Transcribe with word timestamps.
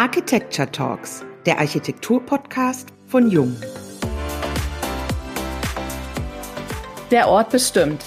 Architecture 0.00 0.72
Talks, 0.72 1.26
der 1.44 1.58
Architektur-Podcast 1.58 2.88
von 3.06 3.30
Jung. 3.30 3.54
Der 7.10 7.28
Ort 7.28 7.50
bestimmt. 7.50 8.02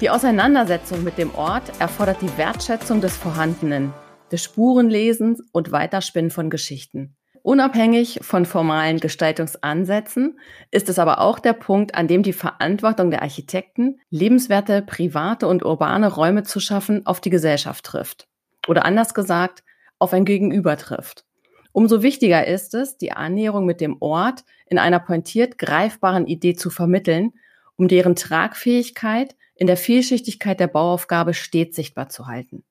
Die 0.00 0.10
Auseinandersetzung 0.10 1.02
mit 1.02 1.18
dem 1.18 1.34
Ort 1.34 1.64
erfordert 1.80 2.22
die 2.22 2.38
Wertschätzung 2.38 3.00
des 3.00 3.16
Vorhandenen, 3.16 3.92
des 4.30 4.44
Spurenlesens 4.44 5.42
und 5.50 5.72
Weiterspinnen 5.72 6.30
von 6.30 6.50
Geschichten. 6.50 7.16
Unabhängig 7.42 8.20
von 8.22 8.46
formalen 8.46 9.00
Gestaltungsansätzen 9.00 10.38
ist 10.70 10.88
es 10.88 11.00
aber 11.00 11.20
auch 11.20 11.40
der 11.40 11.54
Punkt, 11.54 11.96
an 11.96 12.06
dem 12.06 12.22
die 12.22 12.32
Verantwortung 12.32 13.10
der 13.10 13.22
Architekten, 13.22 13.98
lebenswerte 14.10 14.82
private 14.82 15.48
und 15.48 15.64
urbane 15.64 16.14
Räume 16.14 16.44
zu 16.44 16.60
schaffen, 16.60 17.04
auf 17.06 17.20
die 17.20 17.30
Gesellschaft 17.30 17.86
trifft. 17.86 18.28
Oder 18.68 18.84
anders 18.84 19.14
gesagt, 19.14 19.64
auf 20.02 20.12
ein 20.12 20.24
Gegenüber 20.24 20.76
trifft. 20.76 21.24
Umso 21.72 22.02
wichtiger 22.02 22.46
ist 22.46 22.74
es, 22.74 22.98
die 22.98 23.12
Annäherung 23.12 23.64
mit 23.64 23.80
dem 23.80 23.96
Ort 24.00 24.44
in 24.66 24.78
einer 24.78 24.98
pointiert 24.98 25.58
greifbaren 25.58 26.26
Idee 26.26 26.54
zu 26.54 26.68
vermitteln, 26.68 27.32
um 27.76 27.88
deren 27.88 28.14
Tragfähigkeit 28.14 29.36
in 29.54 29.66
der 29.66 29.76
Vielschichtigkeit 29.76 30.60
der 30.60 30.66
Bauaufgabe 30.66 31.34
stets 31.34 31.76
sichtbar 31.76 32.08
zu 32.08 32.26
halten. 32.26 32.64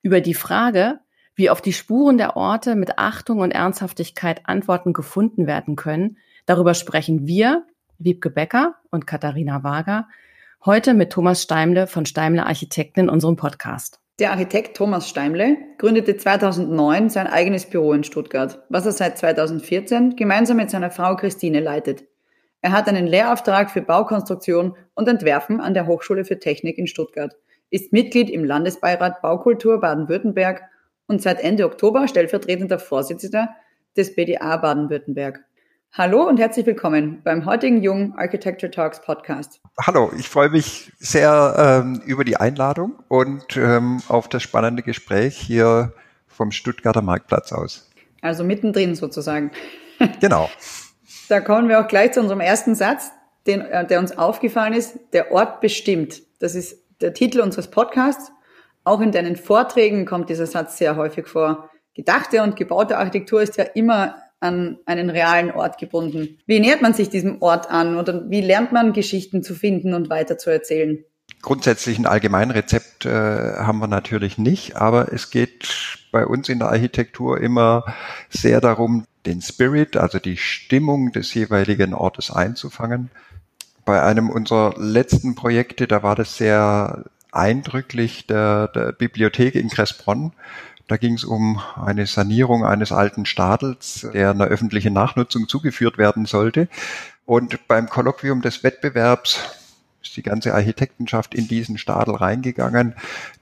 Über 0.00 0.20
die 0.20 0.34
Frage, 0.34 0.98
wie 1.34 1.50
auf 1.50 1.60
die 1.60 1.72
Spuren 1.72 2.18
der 2.18 2.36
Orte 2.36 2.74
mit 2.74 2.98
Achtung 2.98 3.40
und 3.40 3.52
Ernsthaftigkeit 3.52 4.40
Antworten 4.44 4.92
gefunden 4.92 5.46
werden 5.46 5.76
können, 5.76 6.16
darüber 6.46 6.74
sprechen 6.74 7.26
wir, 7.26 7.64
Wiebke 7.98 8.30
Becker 8.30 8.76
und 8.90 9.06
Katharina 9.06 9.62
Wager, 9.62 10.08
heute 10.64 10.94
mit 10.94 11.12
Thomas 11.12 11.42
Steimle 11.42 11.86
von 11.86 12.06
Steimle 12.06 12.44
Architekten 12.44 13.00
in 13.00 13.08
unserem 13.08 13.36
Podcast. 13.36 14.01
Der 14.18 14.30
Architekt 14.30 14.76
Thomas 14.76 15.08
Steimle 15.08 15.56
gründete 15.78 16.18
2009 16.18 17.08
sein 17.08 17.26
eigenes 17.26 17.64
Büro 17.64 17.94
in 17.94 18.04
Stuttgart, 18.04 18.62
was 18.68 18.84
er 18.84 18.92
seit 18.92 19.16
2014 19.16 20.16
gemeinsam 20.16 20.58
mit 20.58 20.70
seiner 20.70 20.90
Frau 20.90 21.16
Christine 21.16 21.60
leitet. 21.60 22.04
Er 22.60 22.72
hat 22.72 22.88
einen 22.88 23.06
Lehrauftrag 23.06 23.70
für 23.70 23.80
Baukonstruktion 23.80 24.76
und 24.94 25.08
Entwerfen 25.08 25.62
an 25.62 25.72
der 25.72 25.86
Hochschule 25.86 26.26
für 26.26 26.38
Technik 26.38 26.76
in 26.76 26.86
Stuttgart, 26.86 27.34
ist 27.70 27.94
Mitglied 27.94 28.28
im 28.28 28.44
Landesbeirat 28.44 29.22
Baukultur 29.22 29.80
Baden-Württemberg 29.80 30.62
und 31.06 31.22
seit 31.22 31.40
Ende 31.40 31.64
Oktober 31.64 32.06
stellvertretender 32.06 32.78
Vorsitzender 32.78 33.48
des 33.96 34.14
BDA 34.14 34.58
Baden-Württemberg. 34.58 35.42
Hallo 35.94 36.26
und 36.26 36.40
herzlich 36.40 36.64
willkommen 36.64 37.20
beim 37.22 37.44
heutigen 37.44 37.82
Jung 37.82 38.14
Architecture 38.16 38.70
Talks 38.70 39.02
Podcast. 39.02 39.60
Hallo, 39.78 40.10
ich 40.18 40.26
freue 40.26 40.48
mich 40.48 40.90
sehr 40.98 41.82
ähm, 41.84 42.00
über 42.06 42.24
die 42.24 42.38
Einladung 42.38 42.94
und 43.08 43.58
ähm, 43.58 44.00
auf 44.08 44.26
das 44.26 44.42
spannende 44.42 44.82
Gespräch 44.82 45.36
hier 45.36 45.92
vom 46.28 46.50
Stuttgarter 46.50 47.02
Marktplatz 47.02 47.52
aus. 47.52 47.90
Also 48.22 48.42
mittendrin 48.42 48.94
sozusagen. 48.94 49.50
Genau. 50.20 50.48
da 51.28 51.40
kommen 51.40 51.68
wir 51.68 51.78
auch 51.78 51.86
gleich 51.86 52.12
zu 52.12 52.20
unserem 52.20 52.40
ersten 52.40 52.74
Satz, 52.74 53.10
den, 53.46 53.60
äh, 53.60 53.86
der 53.86 53.98
uns 53.98 54.16
aufgefallen 54.16 54.72
ist. 54.72 54.98
Der 55.12 55.30
Ort 55.30 55.60
bestimmt. 55.60 56.22
Das 56.40 56.54
ist 56.54 56.78
der 57.02 57.12
Titel 57.12 57.40
unseres 57.40 57.70
Podcasts. 57.70 58.32
Auch 58.82 59.02
in 59.02 59.12
deinen 59.12 59.36
Vorträgen 59.36 60.06
kommt 60.06 60.30
dieser 60.30 60.46
Satz 60.46 60.78
sehr 60.78 60.96
häufig 60.96 61.26
vor. 61.26 61.68
Gedachte 61.94 62.42
und 62.42 62.56
gebaute 62.56 62.96
Architektur 62.96 63.42
ist 63.42 63.58
ja 63.58 63.64
immer 63.74 64.21
an 64.42 64.78
einen 64.86 65.10
realen 65.10 65.50
Ort 65.50 65.78
gebunden. 65.78 66.38
Wie 66.46 66.60
nähert 66.60 66.82
man 66.82 66.94
sich 66.94 67.08
diesem 67.08 67.40
Ort 67.40 67.70
an 67.70 67.96
oder 67.96 68.28
wie 68.30 68.40
lernt 68.40 68.72
man 68.72 68.92
Geschichten 68.92 69.42
zu 69.42 69.54
finden 69.54 69.94
und 69.94 70.10
weiter 70.10 70.38
zu 70.38 70.50
erzählen? 70.50 71.04
Grundsätzlich 71.40 71.98
ein 71.98 72.06
Allgemeinrezept 72.06 73.06
äh, 73.06 73.10
haben 73.10 73.78
wir 73.78 73.88
natürlich 73.88 74.38
nicht, 74.38 74.76
aber 74.76 75.12
es 75.12 75.30
geht 75.30 75.98
bei 76.12 76.26
uns 76.26 76.48
in 76.48 76.60
der 76.60 76.68
Architektur 76.68 77.40
immer 77.40 77.84
sehr 78.28 78.60
darum, 78.60 79.06
den 79.26 79.40
Spirit, 79.40 79.96
also 79.96 80.18
die 80.18 80.36
Stimmung 80.36 81.12
des 81.12 81.34
jeweiligen 81.34 81.94
Ortes 81.94 82.30
einzufangen. 82.30 83.10
Bei 83.84 84.02
einem 84.02 84.30
unserer 84.30 84.74
letzten 84.76 85.34
Projekte, 85.34 85.86
da 85.88 86.02
war 86.02 86.14
das 86.14 86.36
sehr 86.36 87.04
eindrücklich, 87.32 88.26
der, 88.26 88.68
der 88.68 88.92
Bibliothek 88.92 89.54
in 89.54 89.68
Kressbronn. 89.68 90.32
Da 90.88 90.96
ging 90.96 91.14
es 91.14 91.24
um 91.24 91.60
eine 91.76 92.06
Sanierung 92.06 92.64
eines 92.64 92.92
alten 92.92 93.24
Stadels, 93.24 94.06
der 94.12 94.30
einer 94.30 94.44
öffentlichen 94.44 94.92
Nachnutzung 94.92 95.48
zugeführt 95.48 95.98
werden 95.98 96.26
sollte. 96.26 96.68
Und 97.24 97.66
beim 97.68 97.88
Kolloquium 97.88 98.42
des 98.42 98.62
Wettbewerbs 98.62 99.40
ist 100.02 100.16
die 100.16 100.22
ganze 100.22 100.54
Architektenschaft 100.54 101.34
in 101.34 101.48
diesen 101.48 101.78
Stadel 101.78 102.16
reingegangen. 102.16 102.94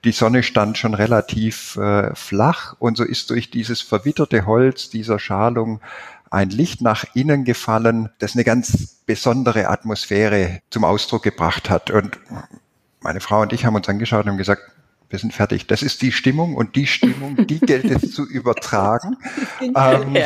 Die 0.05 0.13
Sonne 0.13 0.43
stand 0.43 0.79
schon 0.79 0.95
relativ 0.95 1.77
äh, 1.77 2.15
flach 2.15 2.77
und 2.79 2.97
so 2.97 3.05
ist 3.05 3.31
durch 3.31 3.51
dieses 3.51 3.81
verwitterte 3.81 4.47
Holz 4.47 4.91
dieser 4.91 5.19
Schalung 5.19 5.81
ein 6.31 6.51
Licht 6.51 6.81
nach 6.81 7.05
innen 7.15 7.45
gefallen, 7.45 8.11
das 8.19 8.35
eine 8.35 8.45
ganz 8.45 8.99
besondere 9.05 9.69
Atmosphäre 9.69 10.61
zum 10.71 10.85
Ausdruck 10.85 11.25
gebracht 11.25 11.71
hat. 11.71 11.91
Und 11.91 12.21
meine 13.01 13.21
Frau 13.21 13.41
und 13.41 13.53
ich 13.53 13.65
haben 13.65 13.75
uns 13.75 13.89
angeschaut 13.89 14.27
und 14.27 14.37
gesagt, 14.37 14.63
wir 15.11 15.19
sind 15.19 15.35
fertig. 15.35 15.67
Das 15.67 15.83
ist 15.83 16.01
die 16.03 16.13
Stimmung 16.13 16.55
und 16.55 16.77
die 16.77 16.87
Stimmung, 16.87 17.47
die 17.47 17.59
gilt 17.61 17.85
es 17.85 18.13
zu 18.13 18.27
übertragen. 18.27 19.17
ähm, 19.61 20.17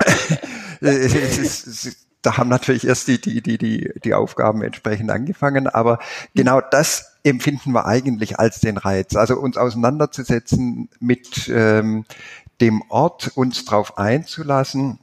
es 0.80 1.84
ist, 1.84 2.06
da 2.22 2.36
haben 2.36 2.48
natürlich 2.48 2.86
erst 2.86 3.06
die, 3.08 3.20
die, 3.20 3.42
die, 3.42 3.58
die, 3.58 3.92
die 4.02 4.14
Aufgaben 4.14 4.62
entsprechend 4.62 5.10
angefangen, 5.10 5.66
aber 5.68 5.98
genau 6.34 6.60
das 6.60 7.18
empfinden 7.22 7.72
wir 7.72 7.86
eigentlich 7.86 8.38
als 8.38 8.60
den 8.60 8.76
Reiz. 8.76 9.14
Also 9.14 9.36
uns 9.38 9.56
auseinanderzusetzen 9.56 10.88
mit 10.98 11.48
ähm, 11.48 12.04
dem 12.60 12.82
Ort, 12.88 13.32
uns 13.34 13.64
darauf 13.64 13.98
einzulassen 13.98 14.98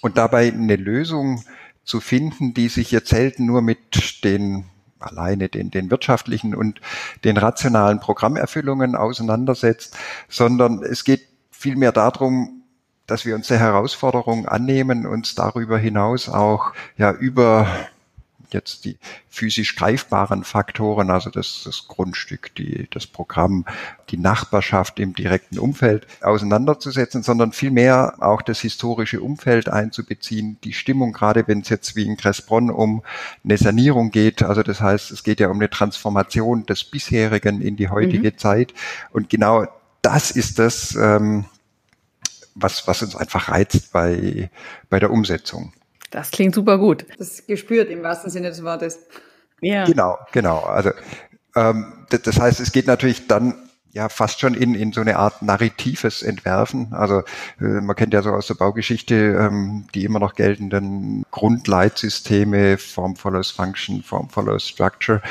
und 0.00 0.16
dabei 0.16 0.52
eine 0.52 0.76
Lösung 0.76 1.44
zu 1.84 2.00
finden, 2.00 2.54
die 2.54 2.68
sich 2.68 2.90
jetzt 2.90 3.10
selten 3.10 3.46
nur 3.46 3.62
mit 3.62 4.24
den 4.24 4.64
alleine 5.00 5.48
den, 5.48 5.70
den 5.70 5.90
wirtschaftlichen 5.90 6.54
und 6.54 6.80
den 7.24 7.36
rationalen 7.36 8.00
Programmerfüllungen 8.00 8.94
auseinandersetzt, 8.94 9.96
sondern 10.28 10.82
es 10.82 11.04
geht 11.04 11.22
vielmehr 11.50 11.92
darum, 11.92 12.62
dass 13.06 13.24
wir 13.24 13.34
uns 13.34 13.48
der 13.48 13.58
Herausforderung 13.58 14.46
annehmen, 14.46 15.06
uns 15.06 15.34
darüber 15.34 15.78
hinaus 15.78 16.28
auch 16.28 16.72
ja 16.96 17.10
über 17.12 17.66
jetzt 18.54 18.84
die 18.84 18.96
physisch 19.28 19.76
greifbaren 19.76 20.44
Faktoren, 20.44 21.10
also 21.10 21.30
das, 21.30 21.62
das 21.64 21.86
Grundstück, 21.88 22.54
die, 22.54 22.88
das 22.90 23.06
Programm, 23.06 23.64
die 24.10 24.16
Nachbarschaft 24.16 24.98
im 24.98 25.14
direkten 25.14 25.58
Umfeld 25.58 26.06
auseinanderzusetzen, 26.20 27.22
sondern 27.22 27.52
vielmehr 27.52 28.14
auch 28.20 28.42
das 28.42 28.60
historische 28.60 29.20
Umfeld 29.20 29.68
einzubeziehen, 29.68 30.58
die 30.64 30.72
Stimmung, 30.72 31.12
gerade 31.12 31.46
wenn 31.46 31.60
es 31.60 31.68
jetzt 31.68 31.96
wie 31.96 32.06
in 32.06 32.16
Kressbronn 32.16 32.70
um 32.70 33.02
eine 33.44 33.56
Sanierung 33.56 34.10
geht, 34.10 34.42
also 34.42 34.62
das 34.62 34.80
heißt, 34.80 35.10
es 35.10 35.22
geht 35.22 35.40
ja 35.40 35.48
um 35.48 35.56
eine 35.56 35.70
Transformation 35.70 36.66
des 36.66 36.84
bisherigen 36.84 37.60
in 37.60 37.76
die 37.76 37.88
heutige 37.88 38.32
mhm. 38.32 38.38
Zeit 38.38 38.74
und 39.12 39.30
genau 39.30 39.66
das 40.02 40.30
ist 40.30 40.58
das, 40.58 40.94
ähm, 40.96 41.44
was, 42.54 42.86
was 42.86 43.02
uns 43.02 43.16
einfach 43.16 43.48
reizt 43.48 43.92
bei, 43.92 44.50
bei 44.88 44.98
der 44.98 45.10
Umsetzung. 45.10 45.72
Das 46.10 46.30
klingt 46.30 46.54
super 46.54 46.78
gut. 46.78 47.06
Das 47.18 47.46
gespürt 47.46 47.88
im 47.88 48.02
wahrsten 48.02 48.30
Sinne 48.30 48.48
des 48.48 48.62
Wortes. 48.62 48.98
Ja. 49.60 49.84
Genau, 49.84 50.18
genau. 50.32 50.60
Also 50.60 50.90
ähm, 51.54 52.06
das, 52.08 52.38
heißt, 52.38 52.60
es 52.60 52.72
geht 52.72 52.86
natürlich 52.86 53.26
dann 53.26 53.54
ja 53.92 54.08
fast 54.08 54.40
schon 54.40 54.54
in, 54.54 54.74
in 54.74 54.92
so 54.92 55.00
eine 55.00 55.16
Art 55.16 55.42
narratives 55.42 56.22
Entwerfen. 56.22 56.92
Also 56.92 57.22
äh, 57.60 57.80
man 57.80 57.96
kennt 57.96 58.14
ja 58.14 58.22
so 58.22 58.30
aus 58.30 58.46
der 58.46 58.54
Baugeschichte 58.54 59.14
ähm, 59.14 59.86
die 59.94 60.04
immer 60.04 60.20
noch 60.20 60.34
geltenden 60.34 61.24
Grundleitsysteme, 61.30 62.78
Form 62.78 63.16
follows 63.16 63.50
Function, 63.50 64.02
Form 64.02 64.28
follows 64.28 64.66
Structure. 64.66 65.22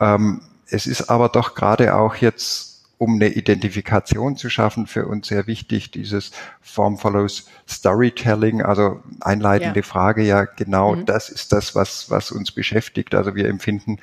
Ähm, 0.00 0.42
es 0.68 0.86
ist 0.86 1.10
aber 1.10 1.28
doch 1.28 1.54
gerade 1.54 1.94
auch 1.94 2.16
jetzt 2.16 2.75
um 2.98 3.16
eine 3.16 3.28
Identifikation 3.28 4.36
zu 4.36 4.48
schaffen, 4.48 4.86
für 4.86 5.06
uns 5.06 5.28
sehr 5.28 5.46
wichtig, 5.46 5.90
dieses 5.90 6.30
Form 6.62 6.96
follows 6.96 7.46
Storytelling, 7.68 8.62
also 8.62 9.02
einleitende 9.20 9.80
ja. 9.80 9.86
Frage, 9.86 10.22
ja 10.22 10.44
genau 10.44 10.96
mhm. 10.96 11.04
das 11.04 11.28
ist 11.28 11.52
das, 11.52 11.74
was, 11.74 12.08
was 12.10 12.30
uns 12.30 12.52
beschäftigt. 12.52 13.14
Also 13.14 13.34
wir 13.34 13.48
empfinden, 13.48 13.98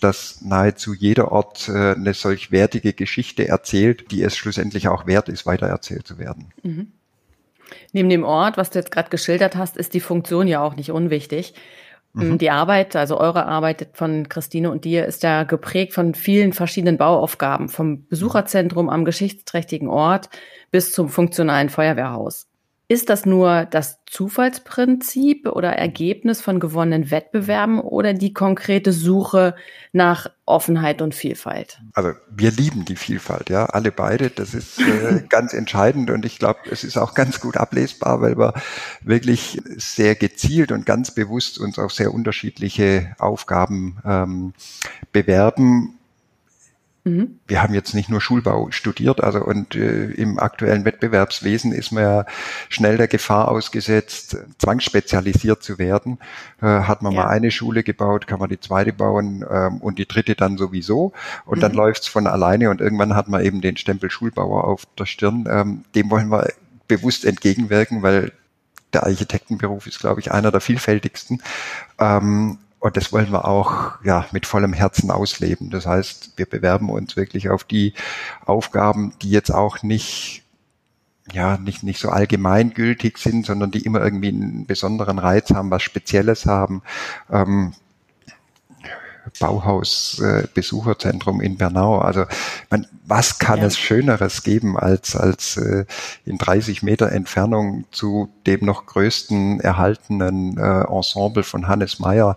dass 0.00 0.42
nahezu 0.42 0.94
jeder 0.94 1.32
Ort 1.32 1.68
äh, 1.68 1.94
eine 1.94 2.14
solch 2.14 2.52
wertige 2.52 2.92
Geschichte 2.92 3.48
erzählt, 3.48 4.10
die 4.12 4.22
es 4.22 4.36
schlussendlich 4.36 4.88
auch 4.88 5.06
wert 5.06 5.28
ist, 5.28 5.46
weitererzählt 5.46 6.06
zu 6.06 6.18
werden. 6.18 6.52
Mhm. 6.62 6.92
Neben 7.92 8.08
dem 8.08 8.22
Ort, 8.22 8.56
was 8.56 8.70
du 8.70 8.78
jetzt 8.78 8.92
gerade 8.92 9.10
geschildert 9.10 9.56
hast, 9.56 9.76
ist 9.76 9.92
die 9.94 10.00
Funktion 10.00 10.46
ja 10.46 10.62
auch 10.62 10.76
nicht 10.76 10.92
unwichtig. 10.92 11.54
Mhm. 12.16 12.38
Die 12.38 12.50
Arbeit, 12.50 12.96
also 12.96 13.20
eure 13.20 13.46
Arbeit 13.46 13.88
von 13.92 14.28
Christine 14.28 14.70
und 14.70 14.84
dir, 14.84 15.04
ist 15.04 15.22
ja 15.22 15.44
geprägt 15.44 15.92
von 15.92 16.14
vielen 16.14 16.54
verschiedenen 16.54 16.96
Bauaufgaben, 16.96 17.68
vom 17.68 18.06
Besucherzentrum 18.08 18.88
am 18.88 19.04
geschichtsträchtigen 19.04 19.88
Ort 19.88 20.30
bis 20.70 20.92
zum 20.92 21.10
funktionalen 21.10 21.68
Feuerwehrhaus. 21.68 22.48
Ist 22.88 23.10
das 23.10 23.26
nur 23.26 23.64
das 23.64 23.98
Zufallsprinzip 24.06 25.48
oder 25.48 25.70
Ergebnis 25.70 26.40
von 26.40 26.60
gewonnenen 26.60 27.10
Wettbewerben 27.10 27.80
oder 27.80 28.14
die 28.14 28.32
konkrete 28.32 28.92
Suche 28.92 29.56
nach 29.92 30.30
Offenheit 30.44 31.02
und 31.02 31.12
Vielfalt? 31.12 31.80
Also 31.94 32.12
wir 32.30 32.52
lieben 32.52 32.84
die 32.84 32.94
Vielfalt, 32.94 33.50
ja, 33.50 33.66
alle 33.66 33.90
beide. 33.90 34.30
Das 34.30 34.54
ist 34.54 34.78
äh, 34.80 35.22
ganz 35.28 35.52
entscheidend 35.52 36.10
und 36.10 36.24
ich 36.24 36.38
glaube, 36.38 36.60
es 36.70 36.84
ist 36.84 36.96
auch 36.96 37.14
ganz 37.14 37.40
gut 37.40 37.56
ablesbar, 37.56 38.20
weil 38.20 38.38
wir 38.38 38.54
wirklich 39.02 39.60
sehr 39.76 40.14
gezielt 40.14 40.70
und 40.70 40.86
ganz 40.86 41.10
bewusst 41.10 41.58
uns 41.58 41.80
auf 41.80 41.92
sehr 41.92 42.14
unterschiedliche 42.14 43.16
Aufgaben 43.18 43.98
ähm, 44.04 44.54
bewerben 45.10 45.98
Mhm. 47.06 47.38
Wir 47.46 47.62
haben 47.62 47.72
jetzt 47.72 47.94
nicht 47.94 48.08
nur 48.08 48.20
Schulbau 48.20 48.72
studiert, 48.72 49.22
also 49.22 49.38
und 49.38 49.76
äh, 49.76 50.06
im 50.10 50.40
aktuellen 50.40 50.84
Wettbewerbswesen 50.84 51.70
ist 51.70 51.92
man 51.92 52.02
ja 52.02 52.26
schnell 52.68 52.96
der 52.96 53.06
Gefahr 53.06 53.46
ausgesetzt, 53.46 54.36
zwangsspezialisiert 54.58 55.62
zu 55.62 55.78
werden. 55.78 56.18
Äh, 56.60 56.66
hat 56.66 57.02
man 57.02 57.12
ja. 57.12 57.22
mal 57.22 57.28
eine 57.28 57.52
Schule 57.52 57.84
gebaut, 57.84 58.26
kann 58.26 58.40
man 58.40 58.48
die 58.48 58.58
zweite 58.58 58.92
bauen 58.92 59.44
ähm, 59.48 59.76
und 59.76 60.00
die 60.00 60.08
dritte 60.08 60.34
dann 60.34 60.58
sowieso 60.58 61.12
und 61.44 61.58
mhm. 61.58 61.60
dann 61.60 61.72
läuft's 61.74 62.08
von 62.08 62.26
alleine 62.26 62.70
und 62.70 62.80
irgendwann 62.80 63.14
hat 63.14 63.28
man 63.28 63.44
eben 63.44 63.60
den 63.60 63.76
Stempel 63.76 64.10
Schulbauer 64.10 64.64
auf 64.64 64.82
der 64.98 65.06
Stirn. 65.06 65.46
Ähm, 65.48 65.84
dem 65.94 66.10
wollen 66.10 66.28
wir 66.28 66.48
bewusst 66.88 67.24
entgegenwirken, 67.24 68.02
weil 68.02 68.32
der 68.92 69.04
Architektenberuf 69.04 69.86
ist, 69.86 70.00
glaube 70.00 70.20
ich, 70.20 70.32
einer 70.32 70.50
der 70.50 70.60
vielfältigsten. 70.60 71.40
Ähm, 72.00 72.58
und 72.78 72.96
das 72.96 73.12
wollen 73.12 73.32
wir 73.32 73.46
auch 73.46 74.02
ja, 74.04 74.26
mit 74.32 74.46
vollem 74.46 74.72
Herzen 74.72 75.10
ausleben. 75.10 75.70
Das 75.70 75.86
heißt, 75.86 76.34
wir 76.36 76.46
bewerben 76.46 76.90
uns 76.90 77.16
wirklich 77.16 77.48
auf 77.48 77.64
die 77.64 77.94
Aufgaben, 78.44 79.14
die 79.22 79.30
jetzt 79.30 79.50
auch 79.50 79.82
nicht 79.82 80.42
ja, 81.32 81.56
nicht, 81.58 81.82
nicht 81.82 81.98
so 81.98 82.10
allgemeingültig 82.10 83.18
sind, 83.18 83.46
sondern 83.46 83.72
die 83.72 83.84
immer 83.84 84.00
irgendwie 84.00 84.28
einen 84.28 84.66
besonderen 84.66 85.18
Reiz 85.18 85.50
haben, 85.50 85.70
was 85.70 85.82
Spezielles 85.82 86.46
haben. 86.46 86.82
Ähm, 87.30 87.72
Bauhaus 89.40 90.20
äh, 90.20 90.46
Besucherzentrum 90.52 91.40
in 91.40 91.56
Bernau. 91.56 91.98
Also 91.98 92.24
man, 92.70 92.86
was 93.04 93.38
kann 93.38 93.60
ja. 93.60 93.66
es 93.66 93.78
Schöneres 93.78 94.42
geben, 94.42 94.78
als, 94.78 95.16
als 95.16 95.56
äh, 95.56 95.84
in 96.24 96.38
30 96.38 96.82
Meter 96.82 97.12
Entfernung 97.12 97.84
zu 97.90 98.28
dem 98.46 98.64
noch 98.64 98.86
größten 98.86 99.60
erhaltenen 99.60 100.58
äh, 100.58 100.82
Ensemble 100.82 101.42
von 101.42 101.68
Hannes 101.68 101.98
Meyer 101.98 102.36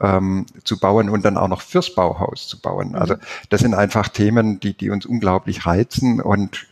ähm, 0.00 0.46
zu 0.64 0.78
bauen 0.78 1.08
und 1.08 1.24
dann 1.24 1.36
auch 1.36 1.48
noch 1.48 1.62
fürs 1.62 1.94
Bauhaus 1.94 2.48
zu 2.48 2.60
bauen. 2.60 2.94
Also 2.94 3.14
mhm. 3.14 3.20
das 3.48 3.60
sind 3.60 3.74
einfach 3.74 4.08
Themen, 4.08 4.60
die, 4.60 4.76
die 4.76 4.90
uns 4.90 5.06
unglaublich 5.06 5.66
reizen 5.66 6.20
und 6.20 6.66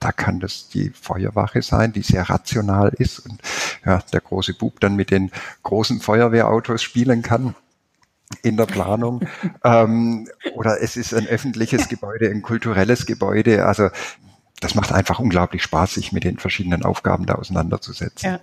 da 0.00 0.12
kann 0.12 0.38
das 0.38 0.68
die 0.68 0.90
Feuerwache 0.90 1.62
sein, 1.62 1.92
die 1.92 2.02
sehr 2.02 2.28
rational 2.28 2.92
ist 2.98 3.20
und 3.20 3.40
ja, 3.86 4.02
der 4.12 4.20
große 4.20 4.52
Bub 4.52 4.80
dann 4.80 4.96
mit 4.96 5.10
den 5.10 5.30
großen 5.62 6.00
Feuerwehrautos 6.00 6.82
spielen 6.82 7.22
kann 7.22 7.54
in 8.42 8.56
der 8.56 8.66
Planung. 8.66 9.26
ähm, 9.64 10.28
oder 10.54 10.80
es 10.80 10.96
ist 10.96 11.14
ein 11.14 11.26
öffentliches 11.26 11.88
Gebäude, 11.90 12.28
ein 12.28 12.42
kulturelles 12.42 13.06
Gebäude. 13.06 13.64
Also 13.64 13.88
das 14.60 14.74
macht 14.74 14.92
einfach 14.92 15.18
unglaublich 15.18 15.62
Spaß, 15.62 15.94
sich 15.94 16.12
mit 16.12 16.24
den 16.24 16.38
verschiedenen 16.38 16.84
Aufgaben 16.84 17.26
da 17.26 17.34
auseinanderzusetzen. 17.34 18.30
Ja. 18.30 18.40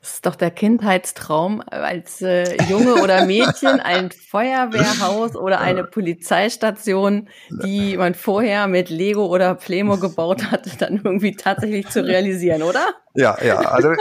Das 0.00 0.14
ist 0.14 0.26
doch 0.26 0.36
der 0.36 0.52
Kindheitstraum 0.52 1.64
als 1.66 2.22
äh, 2.22 2.56
Junge 2.68 2.94
oder 3.02 3.26
Mädchen, 3.26 3.80
ein 3.80 4.12
Feuerwehrhaus 4.12 5.34
oder 5.34 5.60
eine 5.60 5.82
Polizeistation, 5.82 7.28
die 7.50 7.96
man 7.96 8.14
vorher 8.14 8.68
mit 8.68 8.88
Lego 8.88 9.26
oder 9.26 9.56
Plemo 9.56 9.96
gebaut 9.96 10.48
hat, 10.52 10.80
dann 10.80 11.00
irgendwie 11.02 11.32
tatsächlich 11.32 11.88
zu 11.88 12.04
realisieren, 12.04 12.62
oder? 12.62 12.94
Ja, 13.14 13.36
ja. 13.42 13.56
Also 13.56 13.94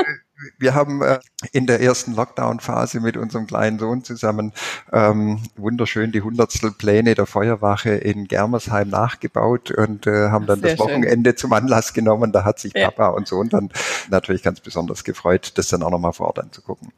wir 0.58 0.74
haben 0.74 1.02
äh, 1.02 1.20
in 1.52 1.66
der 1.66 1.82
ersten 1.82 2.14
Lockdown-Phase 2.14 3.00
mit 3.00 3.18
unserem 3.18 3.48
kleinen 3.48 3.80
Sohn 3.80 4.04
zusammen 4.04 4.54
ähm, 4.92 5.40
wunderschön 5.56 6.12
die 6.12 6.22
hundertstel 6.22 6.72
Pläne 6.72 7.16
der 7.16 7.26
Feuerwache 7.26 7.92
in 7.92 8.28
Germersheim 8.28 8.90
nachgebaut 8.90 9.72
und 9.72 10.08
äh, 10.08 10.30
haben 10.30 10.46
dann 10.46 10.62
Sehr 10.62 10.72
das 10.72 10.80
Wochenende 10.80 11.32
schön. 11.32 11.38
zum 11.38 11.54
Anlass 11.54 11.94
genommen. 11.94 12.32
Da 12.32 12.44
hat 12.44 12.60
sich 12.60 12.74
ja. 12.74 12.90
Papa 12.90 13.08
und 13.10 13.28
Sohn 13.28 13.50
dann 13.50 13.70
natürlich 14.10 14.44
ganz 14.44 14.60
besonders 14.60 15.04
gefreut, 15.04 15.54
das 15.56 15.70
dann 15.70 15.84
auch 15.84 15.92
nochmal 15.92 16.14
vor 16.14 16.28
Ort 16.28 16.40
anzugucken. 16.40 16.92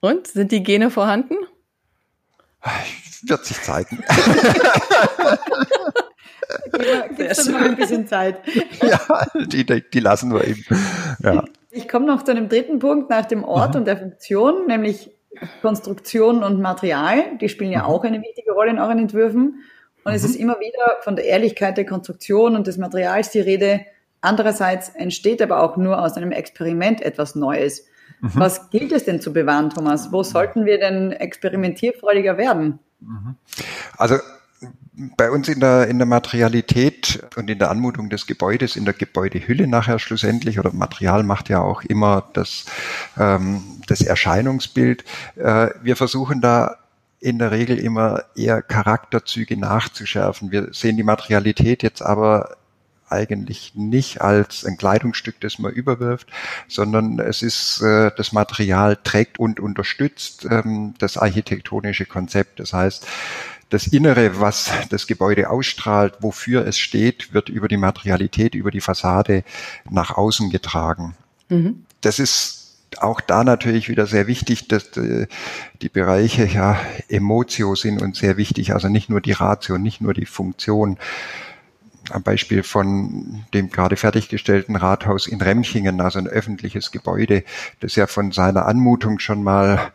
Und 0.00 0.26
sind 0.26 0.50
die 0.52 0.62
Gene 0.62 0.90
vorhanden? 0.90 1.36
Wird 3.24 3.44
sich 3.44 3.60
zeigen. 3.62 4.02
Gibt 6.72 7.20
es 7.20 7.46
noch 7.46 7.60
ein 7.60 7.76
bisschen 7.76 8.06
Zeit? 8.06 8.40
Ja, 8.82 9.26
die, 9.46 9.64
die 9.64 10.00
lassen 10.00 10.32
wir 10.32 10.44
eben. 10.46 10.64
Ja. 11.22 11.44
Ich 11.74 11.88
komme 11.88 12.06
noch 12.06 12.22
zu 12.22 12.30
einem 12.30 12.50
dritten 12.50 12.78
Punkt 12.78 13.08
nach 13.08 13.24
dem 13.24 13.44
Ort 13.44 13.74
mhm. 13.74 13.80
und 13.80 13.84
der 13.86 13.96
Funktion, 13.96 14.66
nämlich 14.66 15.10
Konstruktion 15.62 16.44
und 16.44 16.60
Material. 16.60 17.38
Die 17.40 17.48
spielen 17.48 17.72
ja 17.72 17.80
mhm. 17.80 17.86
auch 17.86 18.04
eine 18.04 18.20
wichtige 18.20 18.52
Rolle 18.52 18.70
in 18.70 18.78
euren 18.78 18.98
Entwürfen. 18.98 19.62
Und 20.04 20.10
mhm. 20.10 20.16
es 20.16 20.22
ist 20.22 20.36
immer 20.36 20.60
wieder 20.60 20.98
von 21.00 21.16
der 21.16 21.24
Ehrlichkeit 21.24 21.78
der 21.78 21.86
Konstruktion 21.86 22.56
und 22.56 22.66
des 22.66 22.76
Materials 22.76 23.30
die 23.30 23.40
Rede. 23.40 23.86
Andererseits 24.20 24.90
entsteht 24.90 25.40
aber 25.40 25.62
auch 25.62 25.78
nur 25.78 26.00
aus 26.00 26.14
einem 26.18 26.30
Experiment 26.30 27.00
etwas 27.00 27.34
Neues. 27.34 27.86
Mhm. 28.20 28.30
Was 28.34 28.68
gilt 28.68 28.92
es 28.92 29.04
denn 29.04 29.22
zu 29.22 29.32
bewahren, 29.32 29.70
Thomas? 29.70 30.12
Wo 30.12 30.22
sollten 30.22 30.66
wir 30.66 30.78
denn 30.78 31.12
experimentierfreudiger 31.12 32.36
werden? 32.36 32.80
Mhm. 33.00 33.36
Also 33.96 34.16
bei 34.94 35.30
uns 35.30 35.48
in 35.48 35.60
der, 35.60 35.88
in 35.88 35.98
der 35.98 36.06
Materialität 36.06 37.22
und 37.36 37.48
in 37.48 37.58
der 37.58 37.70
Anmutung 37.70 38.10
des 38.10 38.26
Gebäudes, 38.26 38.76
in 38.76 38.84
der 38.84 38.94
Gebäudehülle 38.94 39.66
nachher 39.66 39.98
schlussendlich, 39.98 40.58
oder 40.58 40.72
Material 40.72 41.22
macht 41.22 41.48
ja 41.48 41.60
auch 41.60 41.82
immer 41.82 42.28
das, 42.34 42.66
ähm, 43.18 43.62
das 43.86 44.02
Erscheinungsbild. 44.02 45.04
Äh, 45.36 45.70
wir 45.82 45.96
versuchen 45.96 46.40
da 46.40 46.76
in 47.20 47.38
der 47.38 47.52
Regel 47.52 47.78
immer 47.78 48.24
eher 48.36 48.60
Charakterzüge 48.60 49.56
nachzuschärfen. 49.56 50.50
Wir 50.50 50.68
sehen 50.72 50.96
die 50.96 51.04
Materialität 51.04 51.82
jetzt 51.82 52.02
aber 52.02 52.56
eigentlich 53.08 53.74
nicht 53.74 54.20
als 54.22 54.64
ein 54.64 54.76
Kleidungsstück, 54.76 55.40
das 55.40 55.58
man 55.58 55.72
überwirft, 55.72 56.28
sondern 56.66 57.18
es 57.18 57.42
ist 57.42 57.82
äh, 57.82 58.10
das 58.16 58.32
Material 58.32 58.96
trägt 58.96 59.38
und 59.38 59.60
unterstützt 59.60 60.46
ähm, 60.50 60.94
das 60.98 61.16
architektonische 61.16 62.06
Konzept. 62.06 62.58
Das 62.58 62.72
heißt, 62.72 63.06
das 63.72 63.86
Innere, 63.86 64.38
was 64.38 64.70
das 64.90 65.06
Gebäude 65.06 65.48
ausstrahlt, 65.48 66.16
wofür 66.20 66.66
es 66.66 66.78
steht, 66.78 67.32
wird 67.32 67.48
über 67.48 67.68
die 67.68 67.78
Materialität, 67.78 68.54
über 68.54 68.70
die 68.70 68.82
Fassade 68.82 69.44
nach 69.88 70.10
außen 70.10 70.50
getragen. 70.50 71.14
Mhm. 71.48 71.86
Das 72.02 72.18
ist 72.18 72.76
auch 72.98 73.22
da 73.22 73.44
natürlich 73.44 73.88
wieder 73.88 74.06
sehr 74.06 74.26
wichtig, 74.26 74.68
dass 74.68 74.90
die, 74.90 75.26
die 75.80 75.88
Bereiche 75.88 76.44
ja 76.44 76.78
Emotio 77.08 77.74
sind 77.74 78.02
und 78.02 78.14
sehr 78.14 78.36
wichtig, 78.36 78.74
also 78.74 78.88
nicht 78.88 79.08
nur 79.08 79.22
die 79.22 79.32
Ratio, 79.32 79.78
nicht 79.78 80.02
nur 80.02 80.12
die 80.12 80.26
Funktion. 80.26 80.98
Am 82.10 82.22
Beispiel 82.22 82.62
von 82.64 83.46
dem 83.54 83.70
gerade 83.70 83.96
fertiggestellten 83.96 84.76
Rathaus 84.76 85.26
in 85.26 85.40
Remchingen, 85.40 86.02
also 86.02 86.18
ein 86.18 86.26
öffentliches 86.26 86.90
Gebäude, 86.90 87.42
das 87.80 87.96
ja 87.96 88.06
von 88.06 88.32
seiner 88.32 88.66
Anmutung 88.66 89.18
schon 89.18 89.42
mal 89.42 89.92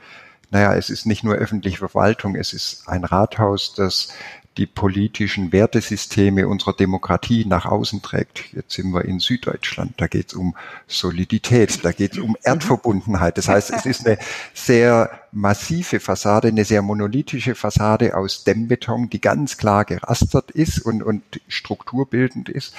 naja, 0.50 0.76
es 0.76 0.90
ist 0.90 1.06
nicht 1.06 1.24
nur 1.24 1.36
öffentliche 1.36 1.78
Verwaltung, 1.78 2.36
es 2.36 2.54
ist 2.54 2.88
ein 2.88 3.04
Rathaus, 3.04 3.74
das 3.74 4.10
die 4.58 4.66
politischen 4.66 5.52
Wertesysteme 5.52 6.48
unserer 6.48 6.74
Demokratie 6.74 7.46
nach 7.46 7.66
außen 7.66 8.02
trägt. 8.02 8.46
Jetzt 8.54 8.74
sind 8.74 8.92
wir 8.92 9.06
in 9.06 9.20
Süddeutschland, 9.20 9.94
da 9.98 10.08
geht 10.08 10.30
es 10.30 10.34
um 10.34 10.56
Solidität, 10.88 11.86
da 11.86 11.92
geht 11.92 12.14
es 12.14 12.18
um 12.18 12.36
Erdverbundenheit. 12.44 13.38
Das 13.38 13.48
heißt, 13.48 13.72
es 13.72 13.86
ist 13.86 14.08
eine 14.08 14.18
sehr 14.54 15.22
massive 15.32 16.00
Fassade, 16.00 16.48
eine 16.48 16.66
sehr 16.66 16.82
monolithische 16.82 17.54
Fassade 17.54 18.18
aus 18.18 18.44
Dämmbeton, 18.46 19.10
die 19.10 19.22
ganz 19.22 19.58
klar 19.58 19.86
gerastert 19.86 20.50
ist 20.52 20.80
und, 20.80 21.04
und 21.04 21.24
strukturbildend 21.48 22.50
ist 22.50 22.74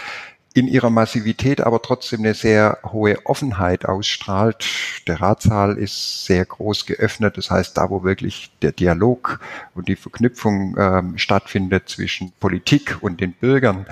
in 0.55 0.67
ihrer 0.67 0.90
Massivität 0.90 1.61
aber 1.61 1.83
trotzdem 1.83 2.21
eine 2.21 2.35
sehr 2.35 2.78
hohe 2.85 3.19
Offenheit 3.26 3.85
ausstrahlt. 3.85 4.64
Der 5.07 5.21
Ratssaal 5.21 5.76
ist 5.76 6.25
sehr 6.25 6.45
groß 6.45 6.87
geöffnet, 6.87 7.37
das 7.37 7.50
heißt, 7.50 7.76
da 7.76 7.90
wo 7.90 8.02
wirklich 8.02 8.50
der 8.62 8.73
Dialog 8.73 9.40
und 9.75 9.88
die 9.88 9.97
Verknüpfung 9.97 10.76
ähm, 10.78 11.19
stattfindet 11.19 11.88
zwischen 11.88 12.33
Politik 12.40 12.99
und 13.00 13.21
den 13.21 13.33
Bürgern, 13.33 13.87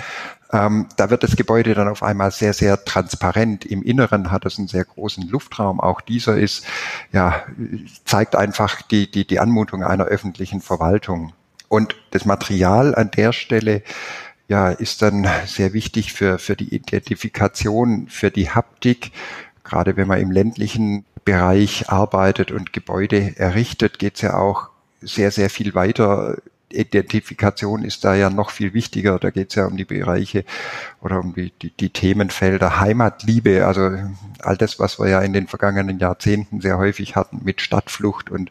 ähm, 0.53 0.87
da 0.97 1.11
wird 1.11 1.23
das 1.23 1.37
Gebäude 1.37 1.75
dann 1.75 1.89
auf 1.89 2.03
einmal 2.03 2.31
sehr, 2.31 2.53
sehr 2.53 2.85
transparent. 2.85 3.65
Im 3.65 3.83
Inneren 3.83 4.31
hat 4.31 4.47
es 4.47 4.59
einen 4.59 4.69
sehr 4.69 4.85
großen 4.85 5.29
Luftraum. 5.29 5.81
Auch 5.81 6.01
dieser 6.01 6.37
ist, 6.37 6.67
ja, 7.13 7.43
zeigt 8.05 8.37
einfach 8.37 8.83
die, 8.83 9.11
die, 9.11 9.27
die 9.27 9.41
Anmutung 9.41 9.83
einer 9.83 10.05
öffentlichen 10.05 10.61
Verwaltung. 10.61 11.33
Und 11.69 11.97
das 12.13 12.25
Material 12.25 12.95
an 12.95 13.11
der 13.11 13.33
Stelle 13.33 13.83
ja, 14.49 14.71
ist 14.71 15.03
dann 15.03 15.27
sehr 15.47 15.73
wichtig 15.73 16.13
für, 16.13 16.39
für 16.39 16.57
die 16.57 16.75
Identifikation, 16.75 18.09
für 18.09 18.31
die 18.31 18.51
Haptik. 18.51 19.13
Gerade 19.65 19.97
wenn 19.97 20.07
man 20.07 20.21
im 20.21 20.31
ländlichen 20.31 21.05
Bereich 21.25 21.89
arbeitet 21.89 22.53
und 22.53 22.73
Gebäude 22.73 23.37
errichtet, 23.37 23.99
geht 23.99 24.17
es 24.17 24.21
ja 24.23 24.37
auch 24.37 24.69
sehr, 25.01 25.31
sehr 25.31 25.51
viel 25.51 25.75
weiter 25.75 26.37
Identifikation 26.71 27.85
ist 27.85 28.05
da 28.05 28.15
ja 28.15 28.29
noch 28.31 28.51
viel 28.51 28.75
wichtiger. 28.75 29.19
Da 29.19 29.31
geht 29.31 29.51
es 29.51 29.55
ja 29.55 29.67
um 29.67 29.77
die 29.77 29.85
Bereiche 29.85 30.45
oder 31.01 31.21
um 31.21 31.35
die, 31.35 31.53
die, 31.63 31.71
die 31.71 31.91
Themenfelder 31.91 32.81
Heimatliebe, 32.81 33.67
also 33.67 33.93
all 34.41 34.57
das, 34.57 34.79
was 34.79 34.99
wir 34.99 35.09
ja 35.09 35.21
in 35.21 35.33
den 35.33 35.47
vergangenen 35.47 35.99
Jahrzehnten 35.99 36.61
sehr 36.61 36.79
häufig 36.79 37.17
hatten 37.17 37.41
mit 37.45 37.61
Stadtflucht 37.61 38.31
und 38.31 38.51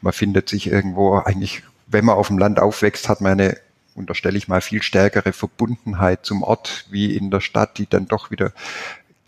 man 0.00 0.12
findet 0.12 0.48
sich 0.48 0.70
irgendwo 0.70 1.16
eigentlich, 1.16 1.62
wenn 1.86 2.04
man 2.04 2.16
auf 2.16 2.28
dem 2.28 2.38
Land 2.38 2.60
aufwächst, 2.60 3.08
hat 3.08 3.20
man 3.20 3.32
eine 3.32 3.56
unterstelle 3.98 4.38
ich 4.38 4.48
mal, 4.48 4.60
viel 4.60 4.82
stärkere 4.82 5.32
Verbundenheit 5.32 6.24
zum 6.24 6.42
Ort 6.42 6.86
wie 6.90 7.14
in 7.16 7.30
der 7.30 7.40
Stadt, 7.40 7.78
die 7.78 7.88
dann 7.88 8.06
doch 8.06 8.30
wieder 8.30 8.52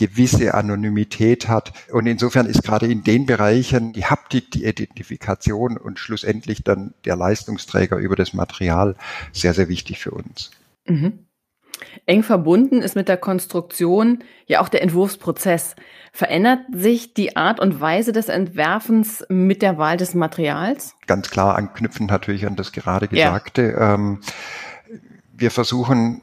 gewisse 0.01 0.55
Anonymität 0.55 1.47
hat. 1.49 1.73
Und 1.93 2.07
insofern 2.07 2.47
ist 2.47 2.63
gerade 2.63 2.87
in 2.87 3.05
den 3.05 3.27
Bereichen 3.27 3.93
die 3.93 4.07
Haptik, 4.07 4.51
die 4.51 4.65
Identifikation 4.65 5.77
und 5.77 5.99
schlussendlich 5.99 6.65
dann 6.65 6.95
der 7.05 7.17
Leistungsträger 7.17 7.99
über 7.99 8.17
das 8.17 8.33
Material 8.33 8.97
sehr, 9.33 9.53
sehr 9.53 9.69
wichtig 9.69 9.99
für 9.99 10.13
uns. 10.13 10.53
Mhm. 10.87 11.27
Eng 12.07 12.23
verbunden 12.23 12.83
ist 12.83 12.97
mit 12.97 13.09
der 13.09 13.17
Konstruktion 13.17 14.25
ja 14.47 14.61
auch 14.61 14.69
der 14.69 14.83
Entwurfsprozess. 14.83 15.77
Verändert 16.13 16.61
sich 16.73 17.15
die 17.15 17.37
Art 17.37 17.61
und 17.61 17.81
Weise 17.81 18.13
des 18.13 18.29
Entwerfens 18.29 19.25
mit 19.29 19.63
der 19.63 19.79
Wahl 19.79 19.97
des 19.97 20.15
Materials? 20.15 20.95
Ganz 21.07 21.31
klar 21.31 21.57
anknüpfend 21.57 22.11
natürlich 22.11 22.47
an 22.47 22.57
das 22.57 22.73
gerade 22.73 23.09
Gesagte. 23.09 23.75
Ja. 23.79 23.95
Ähm, 23.95 24.21
wir 25.41 25.51
versuchen 25.51 26.23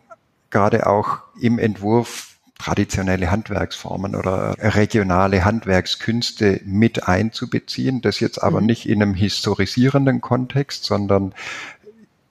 gerade 0.50 0.88
auch 0.88 1.20
im 1.40 1.60
Entwurf 1.60 2.38
traditionelle 2.58 3.30
Handwerksformen 3.30 4.16
oder 4.16 4.56
regionale 4.60 5.46
Handwerkskünste 5.46 6.62
mit 6.66 7.08
einzubeziehen. 7.08 8.02
Das 8.02 8.20
jetzt 8.20 8.42
aber 8.42 8.62
mhm. 8.62 8.68
nicht 8.68 8.90
in 8.90 9.02
einem 9.02 9.14
historisierenden 9.14 10.22
Kontext, 10.22 10.86
sondern 10.86 11.34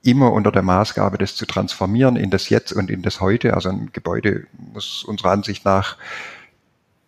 immer 0.03 0.33
unter 0.33 0.53
der 0.53 0.63
Maßgabe, 0.63 1.19
das 1.19 1.35
zu 1.37 1.47
transformieren 1.47 2.17
in 2.17 2.31
das 2.31 2.49
Jetzt 2.49 2.73
und 2.73 2.91
in 2.91 3.03
das 3.03 3.21
Heute. 3.21 3.55
Also 3.55 3.69
ein 3.69 3.91
Gebäude 3.93 4.47
muss 4.73 5.05
unserer 5.05 5.31
Ansicht 5.31 5.65
nach 5.65 5.97